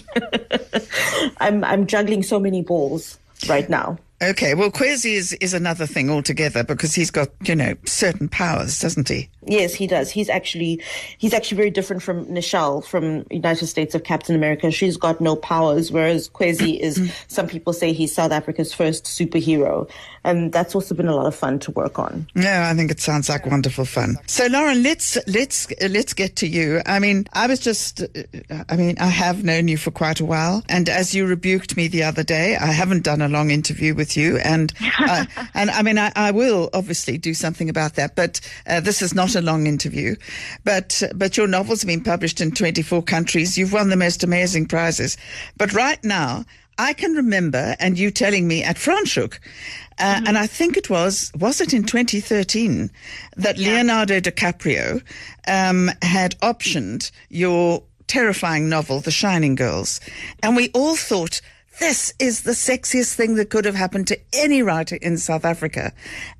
I'm 1.39 1.63
I'm 1.63 1.87
juggling 1.87 2.21
so 2.21 2.39
many 2.39 2.61
balls 2.61 3.17
right 3.49 3.67
now. 3.67 3.97
Okay, 4.19 4.55
well, 4.55 4.71
Kwezi 4.71 5.13
is, 5.13 5.33
is 5.33 5.53
another 5.53 5.85
thing 5.85 6.09
altogether 6.09 6.63
because 6.63 6.95
he's 6.95 7.11
got, 7.11 7.29
you 7.43 7.55
know, 7.55 7.75
certain 7.85 8.27
powers, 8.27 8.79
doesn't 8.79 9.09
he? 9.09 9.29
Yes, 9.47 9.73
he 9.73 9.87
does. 9.87 10.11
He's 10.11 10.29
actually 10.29 10.81
he's 11.17 11.33
actually 11.33 11.57
very 11.57 11.69
different 11.69 12.03
from 12.03 12.25
Nichelle 12.25 12.85
from 12.85 13.25
United 13.31 13.67
States 13.67 13.95
of 13.95 14.03
Captain 14.03 14.35
America. 14.35 14.71
She's 14.71 14.97
got 14.97 15.21
no 15.21 15.35
powers, 15.35 15.91
whereas 15.91 16.29
Kwezi 16.29 16.79
is. 16.79 17.11
some 17.27 17.47
people 17.47 17.73
say 17.73 17.93
he's 17.93 18.13
South 18.13 18.31
Africa's 18.31 18.73
first 18.73 19.05
superhero, 19.05 19.89
and 20.23 20.51
that's 20.51 20.75
also 20.75 20.93
been 20.93 21.07
a 21.07 21.15
lot 21.15 21.25
of 21.25 21.35
fun 21.35 21.59
to 21.59 21.71
work 21.71 21.97
on. 21.97 22.27
Yeah, 22.35 22.69
I 22.69 22.75
think 22.75 22.91
it 22.91 22.99
sounds 22.99 23.29
like 23.29 23.45
wonderful 23.45 23.85
fun. 23.85 24.17
So, 24.27 24.47
Lauren, 24.47 24.83
let's 24.83 25.17
let's 25.27 25.67
let's 25.81 26.13
get 26.13 26.35
to 26.37 26.47
you. 26.47 26.81
I 26.85 26.99
mean, 26.99 27.27
I 27.33 27.47
was 27.47 27.59
just, 27.59 28.03
I 28.69 28.75
mean, 28.75 28.97
I 28.99 29.07
have 29.07 29.43
known 29.43 29.67
you 29.67 29.77
for 29.77 29.91
quite 29.91 30.19
a 30.19 30.25
while, 30.25 30.63
and 30.67 30.89
as 30.89 31.15
you 31.15 31.25
rebuked 31.25 31.77
me 31.77 31.87
the 31.87 32.03
other 32.03 32.23
day, 32.23 32.57
I 32.57 32.67
haven't 32.67 33.03
done 33.03 33.21
a 33.21 33.29
long 33.29 33.51
interview 33.51 33.95
with 33.95 34.17
you, 34.17 34.37
and 34.37 34.73
uh, 34.99 35.25
and 35.53 35.69
I 35.71 35.81
mean, 35.81 35.97
I, 35.97 36.11
I, 36.15 36.31
will 36.31 36.69
obviously 36.73 37.17
do 37.17 37.33
something 37.33 37.69
about 37.69 37.95
that, 37.95 38.15
but 38.15 38.41
uh, 38.67 38.79
this 38.81 39.01
is 39.01 39.15
not 39.15 39.35
a 39.37 39.41
long 39.41 39.67
interview, 39.67 40.15
but 40.63 41.01
but 41.15 41.37
your 41.37 41.47
novel's 41.47 41.81
have 41.81 41.87
been 41.87 42.03
published 42.03 42.41
in 42.41 42.51
24 42.51 43.03
countries. 43.03 43.57
You've 43.57 43.73
won 43.73 43.89
the 43.89 43.95
most 43.95 44.23
amazing 44.23 44.67
prizes, 44.67 45.17
but 45.57 45.73
right 45.73 46.03
now. 46.03 46.45
I 46.79 46.93
can 46.93 47.13
remember, 47.13 47.75
and 47.79 47.97
you 47.97 48.11
telling 48.11 48.47
me 48.47 48.63
at 48.63 48.75
Franschhoek, 48.75 49.39
uh, 49.97 50.03
mm-hmm. 50.03 50.27
and 50.27 50.37
I 50.37 50.45
think 50.45 50.77
it 50.77 50.91
was, 50.91 51.31
was 51.35 51.59
it 51.59 51.73
in 51.73 51.83
2013 51.83 52.91
that 53.37 53.57
yeah. 53.57 53.69
Leonardo 53.69 54.19
DiCaprio 54.19 55.01
um, 55.47 55.89
had 56.03 56.39
optioned 56.41 57.09
your 57.29 57.81
terrifying 58.07 58.69
novel, 58.69 58.99
The 58.99 59.11
Shining 59.11 59.55
Girls. 59.55 59.99
And 60.41 60.55
we 60.55 60.69
all 60.73 60.95
thought, 60.95 61.41
this 61.79 62.13
is 62.19 62.41
the 62.41 62.51
sexiest 62.51 63.13
thing 63.13 63.35
that 63.35 63.49
could 63.49 63.65
have 63.65 63.75
happened 63.75 64.07
to 64.07 64.19
any 64.33 64.63
writer 64.63 64.95
in 64.95 65.17
South 65.17 65.45
Africa. 65.45 65.93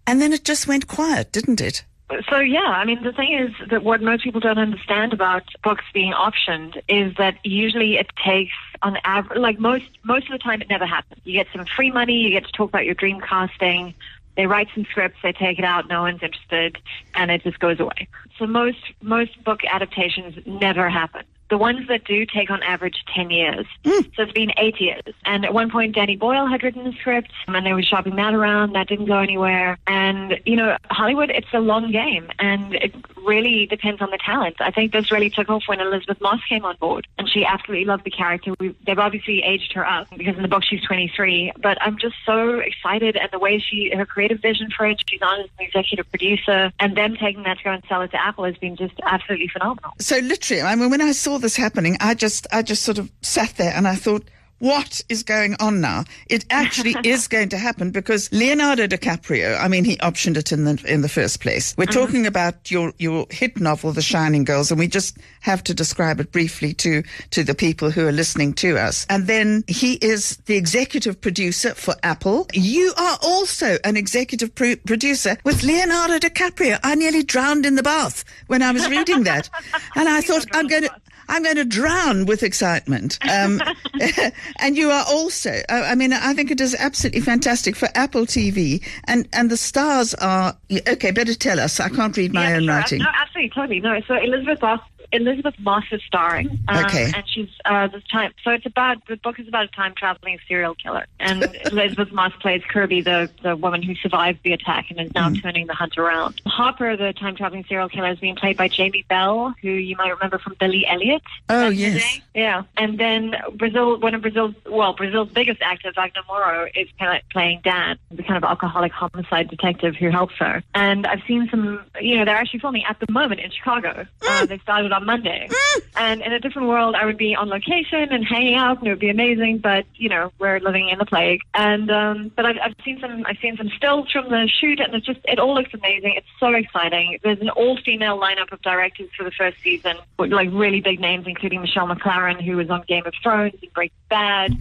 And 0.05 0.21
then 0.21 0.33
it 0.33 0.43
just 0.43 0.67
went 0.67 0.87
quiet, 0.87 1.31
didn't 1.31 1.61
it? 1.61 1.83
So 2.29 2.39
yeah, 2.39 2.61
I 2.61 2.85
mean 2.85 3.03
the 3.03 3.11
thing 3.11 3.33
is 3.33 3.69
that 3.69 3.83
what 3.83 4.01
most 4.01 4.23
people 4.23 4.39
don't 4.39 4.57
understand 4.57 5.11
about 5.11 5.43
books 5.61 5.83
being 5.93 6.13
optioned 6.13 6.81
is 6.87 7.13
that 7.17 7.37
usually 7.43 7.97
it 7.97 8.07
takes 8.25 8.53
on 8.81 8.97
average, 9.03 9.39
like 9.39 9.59
most 9.59 9.85
most 10.03 10.27
of 10.27 10.31
the 10.31 10.37
time, 10.37 10.61
it 10.61 10.69
never 10.69 10.85
happens. 10.85 11.19
You 11.25 11.33
get 11.33 11.47
some 11.53 11.65
free 11.65 11.91
money, 11.91 12.13
you 12.13 12.29
get 12.29 12.45
to 12.45 12.51
talk 12.51 12.69
about 12.69 12.85
your 12.85 12.95
dream 12.95 13.19
casting. 13.19 13.93
They 14.37 14.45
write 14.45 14.67
some 14.73 14.85
scripts, 14.85 15.17
they 15.23 15.33
take 15.33 15.57
it 15.59 15.65
out, 15.65 15.89
no 15.89 16.03
one's 16.03 16.21
interested, 16.21 16.77
and 17.15 17.31
it 17.31 17.43
just 17.43 17.59
goes 17.59 17.79
away. 17.79 18.07
So 18.39 18.45
most 18.47 18.77
most 19.01 19.43
book 19.43 19.61
adaptations 19.69 20.35
never 20.45 20.89
happen. 20.89 21.23
The 21.49 21.57
ones 21.57 21.87
that 21.87 22.03
do 22.03 22.25
take 22.25 22.49
on 22.49 22.61
average 22.63 23.03
10 23.15 23.29
years. 23.29 23.65
Hmm. 23.85 24.01
So 24.15 24.23
it's 24.23 24.33
been 24.33 24.51
eight 24.57 24.79
years. 24.81 25.13
And 25.25 25.45
at 25.45 25.53
one 25.53 25.69
point, 25.69 25.95
Danny 25.95 26.15
Boyle 26.15 26.47
had 26.47 26.63
written 26.63 26.83
the 26.83 26.93
script 26.93 27.31
and 27.47 27.65
they 27.65 27.73
were 27.73 27.83
shopping 27.83 28.15
that 28.17 28.33
around. 28.33 28.73
That 28.73 28.87
didn't 28.87 29.05
go 29.05 29.19
anywhere. 29.19 29.77
And, 29.87 30.39
you 30.45 30.55
know, 30.55 30.77
Hollywood, 30.89 31.29
it's 31.29 31.47
a 31.53 31.59
long 31.59 31.91
game 31.91 32.27
and 32.39 32.75
it 32.75 32.93
really 33.27 33.65
depends 33.65 34.01
on 34.01 34.09
the 34.09 34.17
talent. 34.17 34.55
I 34.59 34.71
think 34.71 34.93
this 34.93 35.11
really 35.11 35.29
took 35.29 35.49
off 35.49 35.63
when 35.67 35.79
Elisabeth 35.79 36.19
Moss 36.21 36.39
came 36.47 36.65
on 36.65 36.75
board 36.77 37.07
and 37.17 37.29
she 37.29 37.45
absolutely 37.45 37.85
loved 37.85 38.05
the 38.05 38.11
character. 38.11 38.53
We, 38.59 38.75
they've 38.85 38.97
obviously 38.97 39.43
aged 39.43 39.73
her 39.73 39.85
up 39.85 40.07
because 40.17 40.35
in 40.35 40.41
the 40.41 40.47
book 40.47 40.63
she's 40.63 40.81
23, 40.83 41.53
but 41.61 41.77
I'm 41.81 41.97
just 41.97 42.15
so 42.25 42.59
excited 42.59 43.17
and 43.17 43.29
the 43.31 43.39
way 43.39 43.59
she, 43.59 43.91
her 43.95 44.05
creative 44.05 44.39
vision 44.41 44.69
for 44.75 44.87
it, 44.87 45.01
she's 45.07 45.21
on 45.21 45.41
as 45.41 45.49
an 45.59 45.65
executive 45.65 46.09
producer 46.09 46.71
and 46.79 46.95
them 46.95 47.15
taking 47.17 47.43
that 47.43 47.57
to 47.57 47.63
go 47.63 47.71
and 47.71 47.83
sell 47.87 48.01
it 48.01 48.11
to 48.11 48.21
Apple 48.21 48.45
has 48.45 48.57
been 48.57 48.75
just 48.75 48.93
absolutely 49.03 49.49
phenomenal. 49.49 49.91
So 49.99 50.17
literally, 50.19 50.61
I 50.61 50.75
mean, 50.75 50.89
when 50.89 51.01
I 51.01 51.11
saw 51.11 51.37
this 51.37 51.55
happening, 51.55 51.97
I 51.99 52.13
just, 52.13 52.47
I 52.51 52.61
just 52.61 52.83
sort 52.83 52.97
of 52.97 53.11
sat 53.21 53.55
there 53.57 53.73
and 53.73 53.87
I 53.87 53.95
thought, 53.95 54.23
what 54.59 55.01
is 55.09 55.23
going 55.23 55.55
on 55.59 55.81
now? 55.81 56.05
It 56.27 56.45
actually 56.49 56.95
is 57.03 57.27
going 57.27 57.49
to 57.49 57.57
happen 57.57 57.91
because 57.91 58.31
Leonardo 58.31 58.87
DiCaprio, 58.87 59.59
I 59.59 59.67
mean, 59.67 59.83
he 59.83 59.97
optioned 59.97 60.37
it 60.37 60.51
in 60.51 60.63
the 60.65 60.83
in 60.87 61.01
the 61.01 61.09
first 61.09 61.39
place. 61.41 61.75
We're 61.77 61.85
talking 61.85 62.25
about 62.25 62.71
your 62.71 62.93
your 62.97 63.27
hit 63.29 63.59
novel, 63.59 63.91
The 63.91 64.01
Shining 64.01 64.43
Girls, 64.43 64.71
and 64.71 64.79
we 64.79 64.87
just 64.87 65.17
have 65.41 65.63
to 65.65 65.73
describe 65.73 66.19
it 66.19 66.31
briefly 66.31 66.73
to 66.75 67.03
to 67.31 67.43
the 67.43 67.55
people 67.55 67.91
who 67.91 68.07
are 68.07 68.11
listening 68.11 68.53
to 68.53 68.77
us. 68.77 69.05
And 69.09 69.27
then 69.27 69.63
he 69.67 69.93
is 69.95 70.37
the 70.45 70.55
executive 70.55 71.19
producer 71.21 71.73
for 71.75 71.95
Apple. 72.03 72.47
You 72.53 72.93
are 72.97 73.17
also 73.21 73.77
an 73.83 73.97
executive 73.97 74.53
pro- 74.55 74.75
producer 74.77 75.37
with 75.43 75.63
Leonardo 75.63 76.17
DiCaprio. 76.17 76.79
I 76.83 76.95
nearly 76.95 77.23
drowned 77.23 77.65
in 77.65 77.75
the 77.75 77.83
bath 77.83 78.23
when 78.47 78.61
I 78.61 78.71
was 78.71 78.89
reading 78.89 79.23
that, 79.23 79.49
and 79.95 80.09
I 80.09 80.21
thought 80.21 80.45
I'm 80.53 80.67
going 80.67 80.83
to. 80.83 80.91
I'm 81.29 81.43
going 81.43 81.55
to 81.57 81.65
drown 81.65 82.25
with 82.25 82.43
excitement. 82.43 83.17
Um, 83.29 83.61
and 84.59 84.77
you 84.77 84.89
are 84.91 85.05
also, 85.07 85.61
I 85.69 85.91
I 85.91 85.95
mean, 85.95 86.13
I 86.13 86.33
think 86.33 86.51
it 86.51 86.61
is 86.61 86.75
absolutely 86.77 87.21
fantastic 87.21 87.75
for 87.75 87.89
Apple 87.95 88.25
TV. 88.25 88.83
And, 89.05 89.27
and 89.33 89.49
the 89.49 89.57
stars 89.57 90.13
are, 90.15 90.55
okay, 90.87 91.11
better 91.11 91.33
tell 91.33 91.59
us. 91.59 91.79
I 91.79 91.89
can't 91.89 92.15
read 92.17 92.33
my 92.33 92.49
Yeah, 92.49 92.55
own 92.57 92.63
sure. 92.63 92.73
writing. 92.73 92.99
No, 92.99 93.09
absolutely, 93.21 93.49
totally. 93.49 93.79
No, 93.81 93.99
so 94.07 94.15
Elisabeth 94.15 94.61
Moss, 94.61 94.81
Elisabeth 95.11 95.55
Moss 95.59 95.83
is 95.91 96.01
starring. 96.03 96.59
Um, 96.67 96.85
Okay. 96.87 97.11
And 97.15 97.23
she's 97.27 97.49
uh, 97.65 97.87
this 97.87 98.03
time. 98.11 98.31
So 98.43 98.51
it's 98.51 98.65
about 98.65 99.05
the 99.07 99.17
book 99.17 99.39
is 99.39 99.47
about 99.47 99.65
a 99.65 99.67
time 99.69 99.93
traveling 99.97 100.39
serial 100.47 100.75
killer, 100.75 101.05
and 101.19 101.43
Elisabeth 101.65 102.11
Moss 102.11 102.31
plays 102.39 102.61
Kirby, 102.69 103.01
the 103.01 103.29
the 103.43 103.55
woman 103.55 103.81
who 103.81 103.95
survived 103.95 104.39
the 104.43 104.53
attack 104.53 104.87
and 104.89 104.99
is 104.99 105.13
now 105.13 105.27
Mm. 105.29 105.41
turning 105.41 105.67
the 105.67 105.73
hunt 105.73 105.97
around. 105.97 106.41
Hopper, 106.45 106.95
the 106.95 107.11
time 107.13 107.35
traveling 107.35 107.65
serial 107.67 107.89
killer, 107.89 108.09
is 108.11 108.19
being 108.19 108.35
played 108.35 108.55
by 108.55 108.67
Jamie 108.69 109.03
Bell, 109.09 109.53
who 109.61 109.69
you 109.69 109.95
might 109.97 110.09
remember 110.09 110.37
from 110.37 110.55
Billy 110.59 110.85
Elliot. 110.87 111.21
Oh, 111.49 111.69
back 111.69 111.71
in 111.71 111.75
the 111.75 111.81
yes. 111.99 112.19
Yeah, 112.33 112.63
and 112.77 112.97
then 112.97 113.35
Brazil, 113.55 113.99
one 113.99 114.13
of 114.15 114.21
Brazil's 114.21 114.55
well, 114.65 114.93
Brazil's 114.93 115.29
biggest 115.29 115.61
actor, 115.61 115.91
Wagner 115.95 116.21
Moura, 116.29 116.69
is 116.75 116.87
play- 116.97 117.21
playing 117.31 117.61
Dan, 117.63 117.97
the 118.11 118.23
kind 118.23 118.37
of 118.37 118.43
alcoholic 118.43 118.91
homicide 118.93 119.49
detective 119.49 119.95
who 119.95 120.09
helps 120.09 120.35
her. 120.35 120.63
And 120.73 121.05
I've 121.07 121.21
seen 121.27 121.47
some, 121.49 121.83
you 121.99 122.17
know, 122.17 122.25
they're 122.25 122.35
actually 122.37 122.59
filming 122.59 122.85
at 122.85 122.99
the 122.99 123.11
moment 123.11 123.41
in 123.41 123.51
Chicago. 123.51 124.05
Uh, 124.27 124.45
they 124.45 124.59
started 124.59 124.91
on 124.97 125.05
Monday, 125.05 125.47
and 125.95 126.21
in 126.21 126.33
a 126.33 126.39
different 126.39 126.67
world, 126.67 126.95
I 126.95 127.05
would 127.05 127.17
be 127.17 127.35
on 127.35 127.49
location 127.49 128.11
and 128.11 128.25
hanging 128.25 128.55
out, 128.55 128.79
and 128.79 128.87
it 128.87 128.89
would 128.89 128.99
be 128.99 129.09
amazing. 129.09 129.59
But 129.59 129.85
you 129.95 130.09
know, 130.09 130.31
we're 130.39 130.59
living 130.59 130.89
in 130.89 130.97
the 130.97 131.05
plague, 131.05 131.41
and 131.53 131.89
um, 131.91 132.31
but 132.35 132.45
I've, 132.45 132.57
I've 132.63 132.75
seen 132.83 132.99
some, 132.99 133.25
I've 133.25 133.37
seen 133.41 133.55
some 133.57 133.69
stills 133.77 134.11
from 134.11 134.29
the 134.29 134.49
shoot, 134.59 134.79
and 134.79 134.93
it's 134.95 135.05
just, 135.05 135.19
it 135.25 135.39
all 135.39 135.53
looks 135.53 135.73
amazing. 135.73 136.15
It's 136.17 136.27
so 136.39 136.53
exciting. 136.53 137.19
There's 137.23 137.39
an 137.39 137.49
all-female 137.49 138.19
lineup 138.19 138.51
of 138.51 138.61
directors 138.61 139.09
for 139.15 139.23
the 139.23 139.31
first 139.31 139.57
season, 139.61 139.97
with 140.17 140.31
like 140.31 140.49
really 140.51 140.81
big 140.81 140.99
names, 140.99 141.25
including 141.27 141.61
Michelle 141.61 141.87
MacLaren, 141.87 142.41
who 142.41 142.57
was 142.57 142.69
on 142.69 142.83
Game 142.87 143.05
of 143.05 143.13
Thrones 143.21 143.53
and 143.61 143.71
Breaking 143.73 143.95
Bad, 144.09 144.51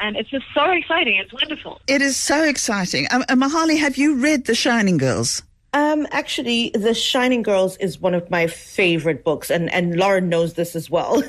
and 0.00 0.16
it's 0.16 0.30
just 0.30 0.44
so 0.54 0.70
exciting. 0.70 1.16
It's 1.16 1.32
wonderful. 1.32 1.80
It 1.86 2.02
is 2.02 2.16
so 2.16 2.44
exciting. 2.44 3.06
Um, 3.10 3.24
uh, 3.28 3.36
Mohale, 3.36 3.78
have 3.78 3.96
you 3.96 4.16
read 4.16 4.44
The 4.44 4.54
Shining 4.54 4.98
Girls? 4.98 5.42
Um, 5.74 6.06
actually, 6.12 6.70
The 6.70 6.94
Shining 6.94 7.42
Girls 7.42 7.76
is 7.76 8.00
one 8.00 8.14
of 8.14 8.30
my 8.30 8.46
favorite 8.46 9.22
books, 9.22 9.50
and, 9.50 9.70
and 9.72 9.96
Lauren 9.96 10.30
knows 10.30 10.54
this 10.54 10.74
as 10.74 10.88
well. 10.88 11.22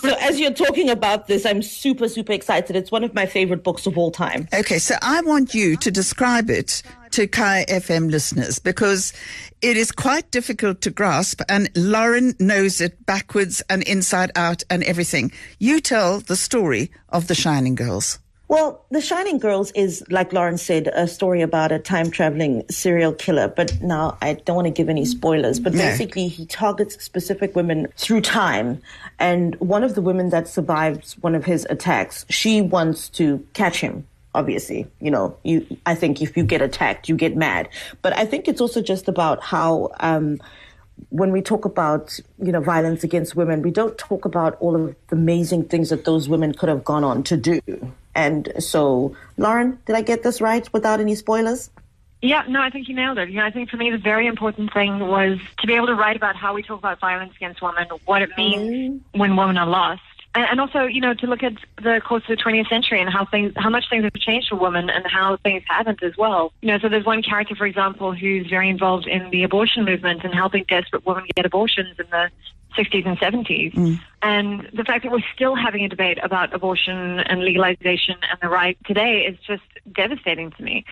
so, 0.00 0.16
as 0.20 0.38
you're 0.38 0.52
talking 0.52 0.88
about 0.88 1.26
this, 1.26 1.44
I'm 1.44 1.60
super, 1.60 2.08
super 2.08 2.32
excited. 2.32 2.76
It's 2.76 2.92
one 2.92 3.02
of 3.02 3.14
my 3.14 3.26
favorite 3.26 3.64
books 3.64 3.86
of 3.86 3.98
all 3.98 4.12
time. 4.12 4.48
Okay, 4.54 4.78
so 4.78 4.94
I 5.02 5.22
want 5.22 5.54
you 5.54 5.76
to 5.76 5.90
describe 5.90 6.50
it 6.50 6.82
to 7.12 7.26
Kaya 7.26 7.66
FM 7.66 8.10
listeners 8.10 8.60
because 8.60 9.12
it 9.60 9.76
is 9.76 9.90
quite 9.90 10.30
difficult 10.30 10.80
to 10.82 10.90
grasp, 10.90 11.40
and 11.48 11.68
Lauren 11.74 12.34
knows 12.38 12.80
it 12.80 13.04
backwards 13.06 13.60
and 13.68 13.82
inside 13.84 14.30
out 14.36 14.62
and 14.70 14.84
everything. 14.84 15.32
You 15.58 15.80
tell 15.80 16.20
the 16.20 16.36
story 16.36 16.92
of 17.08 17.26
the 17.26 17.34
Shining 17.34 17.74
Girls. 17.74 18.20
Well, 18.48 18.84
The 18.90 19.00
Shining 19.00 19.38
Girls 19.38 19.72
is, 19.72 20.04
like 20.08 20.32
Lauren 20.32 20.56
said, 20.56 20.88
a 20.94 21.08
story 21.08 21.42
about 21.42 21.72
a 21.72 21.80
time 21.80 22.12
traveling 22.12 22.64
serial 22.70 23.12
killer. 23.12 23.48
But 23.48 23.80
now 23.82 24.16
I 24.22 24.34
don't 24.34 24.54
want 24.54 24.66
to 24.66 24.70
give 24.70 24.88
any 24.88 25.04
spoilers, 25.04 25.58
but 25.58 25.72
No. 25.72 25.80
basically 25.80 26.28
he 26.28 26.46
targets 26.46 27.02
specific 27.02 27.56
women 27.56 27.88
through 27.96 28.20
time. 28.20 28.80
And 29.18 29.56
one 29.56 29.82
of 29.82 29.96
the 29.96 30.02
women 30.02 30.30
that 30.30 30.46
survives 30.46 31.14
one 31.22 31.34
of 31.34 31.44
his 31.44 31.66
attacks, 31.70 32.24
she 32.28 32.60
wants 32.62 33.08
to 33.10 33.44
catch 33.54 33.80
him. 33.80 34.06
Obviously, 34.32 34.86
you 35.00 35.10
know, 35.10 35.34
you, 35.42 35.66
I 35.86 35.94
think 35.94 36.20
if 36.22 36.36
you 36.36 36.44
get 36.44 36.62
attacked, 36.62 37.08
you 37.08 37.16
get 37.16 37.36
mad. 37.36 37.68
But 38.02 38.16
I 38.16 38.26
think 38.26 38.46
it's 38.46 38.60
also 38.60 38.80
just 38.82 39.08
about 39.08 39.42
how, 39.42 39.90
um, 39.98 40.38
when 41.10 41.30
we 41.32 41.42
talk 41.42 41.64
about 41.64 42.18
you 42.42 42.52
know 42.52 42.60
violence 42.60 43.04
against 43.04 43.36
women, 43.36 43.62
we 43.62 43.70
don't 43.70 43.96
talk 43.98 44.24
about 44.24 44.56
all 44.60 44.74
of 44.74 44.94
the 45.08 45.16
amazing 45.16 45.64
things 45.64 45.90
that 45.90 46.04
those 46.04 46.28
women 46.28 46.52
could 46.52 46.68
have 46.68 46.84
gone 46.84 47.04
on 47.04 47.22
to 47.24 47.36
do. 47.36 47.60
And 48.14 48.52
so, 48.58 49.14
Lauren, 49.36 49.78
did 49.86 49.94
I 49.94 50.02
get 50.02 50.22
this 50.22 50.40
right 50.40 50.70
without 50.72 51.00
any 51.00 51.14
spoilers? 51.14 51.70
Yeah, 52.22 52.44
no, 52.48 52.60
I 52.60 52.70
think 52.70 52.88
you 52.88 52.94
nailed 52.94 53.18
it. 53.18 53.28
You 53.28 53.36
know, 53.36 53.44
I 53.44 53.50
think 53.50 53.68
for 53.68 53.76
me 53.76 53.90
the 53.90 53.98
very 53.98 54.26
important 54.26 54.72
thing 54.72 54.98
was 55.00 55.38
to 55.58 55.66
be 55.66 55.74
able 55.74 55.86
to 55.88 55.94
write 55.94 56.16
about 56.16 56.34
how 56.34 56.54
we 56.54 56.62
talk 56.62 56.78
about 56.78 56.98
violence 56.98 57.34
against 57.36 57.60
women, 57.60 57.86
what 58.06 58.22
it 58.22 58.30
means 58.36 59.02
when 59.12 59.36
women 59.36 59.58
are 59.58 59.66
lost. 59.66 60.02
And, 60.36 60.60
also, 60.60 60.84
you 60.84 61.00
know, 61.00 61.14
to 61.14 61.26
look 61.26 61.42
at 61.42 61.54
the 61.82 61.98
course 62.04 62.22
of 62.28 62.36
the 62.36 62.42
20th 62.42 62.68
century 62.68 63.00
and 63.00 63.08
how 63.08 63.24
things, 63.24 63.54
how 63.56 63.70
much 63.70 63.88
things 63.88 64.04
have 64.04 64.12
changed 64.14 64.48
for 64.48 64.56
women 64.56 64.90
and 64.90 65.06
how 65.06 65.38
things 65.38 65.62
haven't 65.66 66.02
as 66.02 66.14
well. 66.18 66.52
You 66.60 66.68
know, 66.68 66.78
so 66.78 66.90
there's 66.90 67.06
one 67.06 67.22
character, 67.22 67.54
for 67.54 67.64
example, 67.64 68.12
who's 68.12 68.46
very 68.46 68.68
involved 68.68 69.06
in 69.06 69.30
the 69.30 69.44
abortion 69.44 69.86
movement 69.86 70.24
and 70.24 70.34
helping 70.34 70.64
desperate 70.64 71.06
women 71.06 71.24
get 71.34 71.46
abortions 71.46 71.98
in 71.98 72.04
the 72.10 72.28
60s 72.76 73.06
and 73.06 73.18
70s. 73.18 74.00
And 74.22 74.68
the 74.72 74.82
fact 74.82 75.04
that 75.04 75.12
we're 75.12 75.20
still 75.34 75.54
having 75.54 75.84
a 75.84 75.88
debate 75.88 76.18
about 76.22 76.52
abortion 76.54 77.20
and 77.20 77.42
legalization 77.42 78.16
and 78.28 78.38
the 78.40 78.48
right 78.48 78.76
today 78.84 79.20
is 79.20 79.38
just 79.46 79.62
devastating 79.92 80.50
to 80.52 80.62
me. 80.62 80.84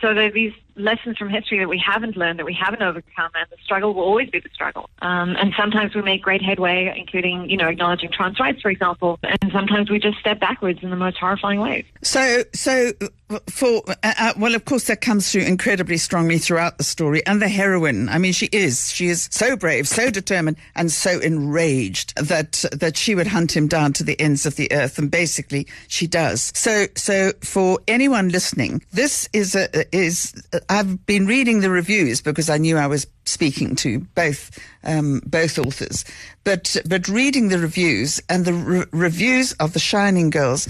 So 0.00 0.14
there 0.14 0.26
are 0.26 0.30
these 0.30 0.52
lessons 0.76 1.18
from 1.18 1.28
history 1.28 1.58
that 1.58 1.68
we 1.68 1.78
haven't 1.78 2.16
learned, 2.16 2.38
that 2.38 2.46
we 2.46 2.54
haven't 2.54 2.82
overcome, 2.82 3.30
and 3.34 3.46
the 3.50 3.56
struggle 3.62 3.94
will 3.94 4.04
always 4.04 4.30
be 4.30 4.40
the 4.40 4.48
struggle. 4.52 4.88
Um, 5.00 5.36
and 5.36 5.52
sometimes 5.56 5.94
we 5.94 6.02
make 6.02 6.22
great 6.22 6.42
headway, 6.42 6.94
including, 6.96 7.48
you 7.50 7.56
know, 7.56 7.68
acknowledging 7.68 8.10
trans 8.10 8.40
rights, 8.40 8.62
for 8.62 8.70
example, 8.70 9.18
and 9.22 9.52
sometimes 9.52 9.90
we 9.90 9.98
just 9.98 10.18
step 10.18 10.40
backwards 10.40 10.80
in 10.82 10.90
the 10.90 10.96
most 10.96 11.18
horrifying 11.18 11.60
ways. 11.60 11.84
So, 12.02 12.42
so 12.54 12.92
uh, 13.30 13.38
for 13.48 13.82
uh, 13.88 13.94
uh, 14.02 14.32
well, 14.38 14.54
of 14.54 14.64
course, 14.64 14.86
that 14.86 15.00
comes 15.00 15.30
through 15.30 15.42
incredibly 15.42 15.98
strongly 15.98 16.38
throughout 16.38 16.78
the 16.78 16.84
story. 16.84 17.24
And 17.26 17.40
the 17.40 17.48
heroine, 17.48 18.08
I 18.08 18.18
mean, 18.18 18.32
she 18.32 18.46
is 18.46 18.90
she 18.92 19.08
is 19.08 19.28
so 19.30 19.56
brave, 19.56 19.86
so 19.88 20.10
determined, 20.10 20.56
and 20.74 20.90
so 20.90 21.18
enraged 21.32 22.14
that 22.16 22.64
that 22.72 22.96
she 22.96 23.14
would 23.14 23.26
hunt 23.26 23.56
him 23.56 23.66
down 23.66 23.92
to 23.94 24.04
the 24.04 24.20
ends 24.20 24.46
of 24.46 24.56
the 24.56 24.70
earth. 24.72 24.98
And 24.98 25.10
basically, 25.10 25.66
she 25.88 26.06
does. 26.06 26.52
So, 26.54 26.86
so 26.96 27.32
for 27.40 27.78
anyone 27.88 28.28
listening, 28.28 28.82
this 28.92 29.28
is 29.32 29.54
a 29.54 29.68
is 29.96 30.34
I've 30.68 31.04
been 31.06 31.26
reading 31.26 31.60
the 31.60 31.70
reviews 31.70 32.20
because 32.20 32.50
I 32.50 32.58
knew 32.58 32.76
I 32.76 32.86
was 32.86 33.06
speaking 33.24 33.76
to 33.76 34.00
both 34.14 34.58
um, 34.84 35.20
both 35.24 35.58
authors, 35.58 36.04
but 36.44 36.76
but 36.86 37.08
reading 37.08 37.48
the 37.48 37.58
reviews 37.58 38.20
and 38.28 38.44
the 38.44 38.52
re- 38.52 38.84
reviews 38.92 39.52
of 39.54 39.72
the 39.72 39.78
Shining 39.78 40.30
Girls, 40.30 40.68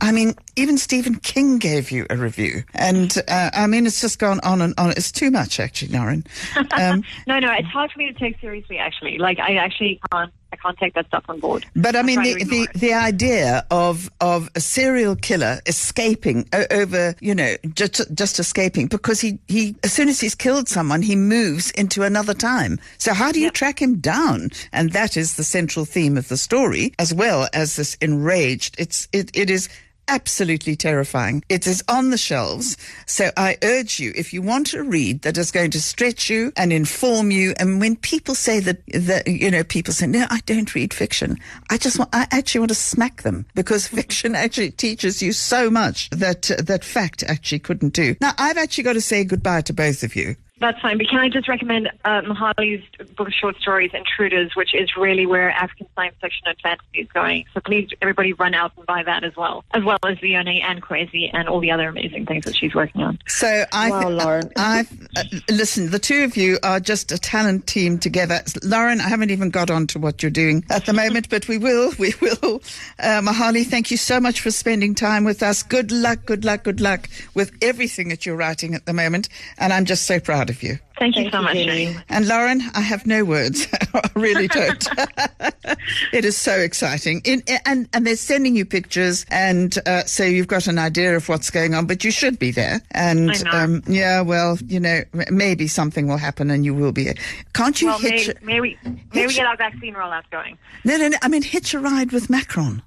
I 0.00 0.12
mean, 0.12 0.34
even 0.56 0.78
Stephen 0.78 1.16
King 1.16 1.58
gave 1.58 1.90
you 1.90 2.06
a 2.10 2.16
review, 2.16 2.62
and 2.74 3.16
uh, 3.28 3.50
I 3.52 3.66
mean, 3.66 3.86
it's 3.86 4.00
just 4.00 4.18
gone 4.18 4.40
on 4.42 4.60
and 4.60 4.74
on. 4.78 4.90
It's 4.90 5.10
too 5.12 5.30
much, 5.30 5.60
actually, 5.60 5.92
Lauren. 5.96 6.24
Um, 6.78 7.02
No, 7.26 7.38
no, 7.38 7.52
it's 7.52 7.66
hard 7.68 7.90
for 7.90 7.98
me 7.98 8.12
to 8.12 8.18
take 8.18 8.38
seriously, 8.40 8.78
actually. 8.78 9.18
Like, 9.18 9.38
I 9.40 9.56
actually 9.56 10.00
can't, 10.12 10.32
can't 10.62 10.78
take 10.78 10.94
that 10.94 11.06
stuff 11.06 11.24
on 11.28 11.40
board. 11.40 11.66
But 11.74 11.96
I 11.96 12.02
mean, 12.02 12.22
the, 12.22 12.44
the, 12.44 12.68
the 12.74 12.92
idea 12.94 13.64
of 13.70 14.10
of 14.20 14.50
a 14.54 14.60
serial 14.60 15.16
killer 15.16 15.60
escaping 15.66 16.48
over, 16.70 17.14
you 17.20 17.34
know, 17.34 17.56
just 17.74 18.02
just 18.14 18.38
escaping 18.38 18.86
because 18.86 19.20
he 19.20 19.38
he 19.48 19.76
as 19.82 19.92
soon 19.92 20.08
as 20.08 20.20
he's 20.20 20.34
killed 20.34 20.68
someone, 20.68 21.02
he 21.02 21.16
moves 21.16 21.70
into 21.72 22.02
another 22.02 22.34
time. 22.34 22.78
So 22.98 23.14
how 23.14 23.32
do 23.32 23.40
you 23.40 23.50
track 23.50 23.80
him 23.80 23.96
down? 23.96 24.50
And 24.72 24.92
that 24.92 25.16
is 25.16 25.36
the 25.36 25.44
central 25.44 25.84
theme 25.84 26.16
of 26.16 26.28
the 26.28 26.36
story, 26.36 26.92
as 26.98 27.14
well 27.14 27.48
as 27.52 27.76
this 27.76 27.96
enraged. 28.00 28.76
It's 28.78 29.08
it 29.12 29.30
it 29.34 29.50
is. 29.50 29.68
Absolutely 30.08 30.74
terrifying. 30.74 31.44
It 31.50 31.66
is 31.66 31.84
on 31.86 32.08
the 32.08 32.16
shelves. 32.16 32.78
So 33.04 33.30
I 33.36 33.58
urge 33.62 34.00
you, 34.00 34.12
if 34.16 34.32
you 34.32 34.40
want 34.40 34.68
to 34.68 34.82
read 34.82 35.20
that 35.22 35.36
is 35.36 35.50
going 35.50 35.70
to 35.72 35.82
stretch 35.82 36.30
you 36.30 36.50
and 36.56 36.72
inform 36.72 37.30
you, 37.30 37.52
and 37.58 37.78
when 37.78 37.94
people 37.94 38.34
say 38.34 38.58
that, 38.60 38.80
that 38.86 39.28
you 39.28 39.50
know, 39.50 39.62
people 39.64 39.92
say, 39.92 40.06
no, 40.06 40.26
I 40.30 40.40
don't 40.46 40.74
read 40.74 40.94
fiction. 40.94 41.36
I 41.68 41.76
just 41.76 41.98
want, 41.98 42.08
I 42.14 42.26
actually 42.30 42.60
want 42.60 42.70
to 42.70 42.74
smack 42.74 43.22
them 43.22 43.44
because 43.54 43.86
fiction 43.98 44.34
actually 44.34 44.70
teaches 44.70 45.22
you 45.22 45.32
so 45.32 45.70
much 45.70 46.08
that, 46.10 46.50
uh, 46.50 46.56
that 46.62 46.84
fact 46.84 47.22
actually 47.24 47.58
couldn't 47.58 47.92
do. 47.92 48.16
Now, 48.20 48.32
I've 48.38 48.56
actually 48.56 48.84
got 48.84 48.94
to 48.94 49.02
say 49.02 49.24
goodbye 49.24 49.60
to 49.62 49.74
both 49.74 50.02
of 50.02 50.16
you. 50.16 50.36
That's 50.60 50.80
fine. 50.80 50.98
But 50.98 51.08
can 51.08 51.18
I 51.18 51.28
just 51.28 51.48
recommend 51.48 51.90
uh, 52.04 52.22
Mohale's 52.22 52.84
book 53.16 53.28
of 53.28 53.34
short 53.34 53.56
stories, 53.56 53.90
Intruders, 53.94 54.54
which 54.54 54.74
is 54.74 54.96
really 54.96 55.26
where 55.26 55.50
African 55.50 55.86
science 55.94 56.16
fiction 56.20 56.46
and 56.46 56.56
fantasy 56.60 57.00
is 57.00 57.08
going. 57.08 57.44
So 57.54 57.60
please, 57.60 57.88
everybody 58.02 58.32
run 58.32 58.54
out 58.54 58.72
and 58.76 58.86
buy 58.86 59.02
that 59.04 59.24
as 59.24 59.36
well, 59.36 59.64
as 59.72 59.84
well 59.84 59.98
as 60.04 60.20
Leone 60.20 60.48
and 60.48 60.82
Kwezi 60.82 61.30
and 61.32 61.48
all 61.48 61.60
the 61.60 61.70
other 61.70 61.88
amazing 61.88 62.26
things 62.26 62.44
that 62.44 62.56
she's 62.56 62.74
working 62.74 63.02
on. 63.02 63.18
So 63.26 63.64
I, 63.72 63.90
Wow, 63.90 64.08
Lauren. 64.10 64.50
I, 64.56 64.86
uh, 65.16 65.24
listen. 65.48 65.90
The 65.90 65.98
two 65.98 66.24
of 66.24 66.36
you 66.36 66.58
are 66.62 66.80
just 66.80 67.12
a 67.12 67.18
talent 67.18 67.66
team 67.66 67.98
together. 67.98 68.42
Lauren, 68.62 69.00
I 69.00 69.08
haven't 69.08 69.30
even 69.30 69.50
got 69.50 69.70
on 69.70 69.86
to 69.88 69.98
what 69.98 70.22
you're 70.22 70.30
doing 70.30 70.64
at 70.70 70.86
the 70.86 70.92
moment, 70.92 71.28
but 71.28 71.48
we 71.48 71.58
will. 71.58 71.92
We 71.98 72.14
will. 72.20 72.62
Uh, 73.00 73.20
Mohale, 73.20 73.66
thank 73.66 73.90
you 73.90 73.96
so 73.96 74.20
much 74.20 74.40
for 74.40 74.52
spending 74.52 74.94
time 74.94 75.24
with 75.24 75.42
us. 75.42 75.62
Good 75.64 75.90
luck. 75.90 76.24
Good 76.26 76.44
luck. 76.44 76.62
Good 76.62 76.80
luck 76.80 77.08
with 77.34 77.50
everything 77.60 78.08
that 78.10 78.24
you're 78.24 78.36
writing 78.36 78.74
at 78.74 78.86
the 78.86 78.92
moment, 78.92 79.28
and 79.58 79.72
I'm 79.72 79.84
just 79.84 80.06
so 80.06 80.20
proud 80.20 80.47
of 80.48 80.62
you. 80.62 80.78
Thank 80.98 81.16
you 81.16 81.30
so 81.30 81.38
you, 81.38 81.44
much, 81.44 81.54
Jenny. 81.54 81.96
And 82.08 82.26
Lauren, 82.26 82.62
I 82.74 82.80
have 82.80 83.06
no 83.06 83.24
words. 83.24 83.66
I 83.94 84.10
really 84.14 84.48
don't. 84.48 84.88
it 86.12 86.24
is 86.24 86.36
so 86.36 86.52
exciting. 86.52 87.20
In, 87.24 87.42
and, 87.66 87.88
and 87.92 88.06
they're 88.06 88.16
sending 88.16 88.56
you 88.56 88.64
pictures, 88.64 89.24
and 89.30 89.76
uh, 89.86 90.04
so 90.04 90.24
you've 90.24 90.48
got 90.48 90.66
an 90.66 90.78
idea 90.78 91.16
of 91.16 91.28
what's 91.28 91.50
going 91.50 91.74
on, 91.74 91.86
but 91.86 92.04
you 92.04 92.10
should 92.10 92.38
be 92.38 92.50
there. 92.50 92.80
And. 92.92 93.30
Um, 93.48 93.82
yeah, 93.86 94.20
well, 94.20 94.58
you 94.66 94.80
know, 94.80 95.02
maybe 95.30 95.66
something 95.68 96.06
will 96.08 96.16
happen 96.16 96.50
and 96.50 96.64
you 96.64 96.74
will 96.74 96.92
be. 96.92 97.12
Can't 97.54 97.80
you 97.80 97.88
Well, 97.88 97.98
may, 98.00 98.10
hitch? 98.22 98.42
may 98.42 98.60
we 98.60 98.78
may 99.14 99.26
we 99.26 99.32
get 99.34 99.46
our 99.46 99.56
vaccine 99.56 99.94
rollout 99.94 100.28
going? 100.30 100.58
no, 100.84 100.96
no, 100.96 101.08
no. 101.08 101.16
I 101.22 101.28
mean, 101.28 101.42
hitch 101.42 101.74
a 101.74 101.78
ride 101.78 102.12
with 102.12 102.28
Macron. 102.28 102.82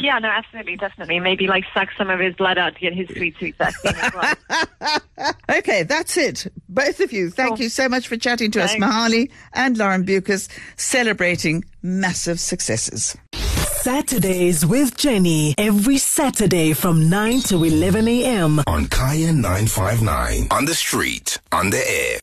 yeah, 0.00 0.18
no, 0.18 0.28
absolutely, 0.28 0.76
definitely. 0.76 1.20
Maybe 1.20 1.46
like 1.46 1.64
suck 1.72 1.88
some 1.96 2.10
of 2.10 2.18
his 2.18 2.34
blood 2.34 2.58
out 2.58 2.74
to 2.74 2.80
get 2.80 2.94
his 2.94 3.08
sweet, 3.08 3.36
sweet 3.38 3.56
vaccine 3.56 3.94
as 3.94 4.12
well. 4.12 5.32
Okay, 5.48 5.84
that's 5.84 6.16
it. 6.16 6.46
Both 6.68 7.00
of 7.00 7.12
you, 7.12 7.30
thank 7.30 7.51
Cool. 7.56 7.64
you 7.64 7.68
so 7.68 7.88
much 7.88 8.08
for 8.08 8.16
chatting 8.16 8.50
to 8.52 8.62
us, 8.62 8.72
Thanks. 8.72 8.86
Mohale 8.86 9.30
and 9.54 9.76
Lauren 9.76 10.04
Beukes, 10.04 10.48
celebrating 10.76 11.64
massive 11.82 12.40
successes. 12.40 13.16
Saturdays 13.82 14.64
with 14.64 14.96
Jenny. 14.96 15.56
Every 15.58 15.98
Saturday 15.98 16.72
from 16.72 17.08
9 17.10 17.40
to 17.42 17.64
11 17.64 18.06
a.m. 18.06 18.60
On 18.68 18.86
Kaya 18.86 19.32
959. 19.32 20.46
On 20.52 20.64
the 20.64 20.74
street, 20.74 21.38
on 21.50 21.70
the 21.70 21.78
air. 21.78 22.18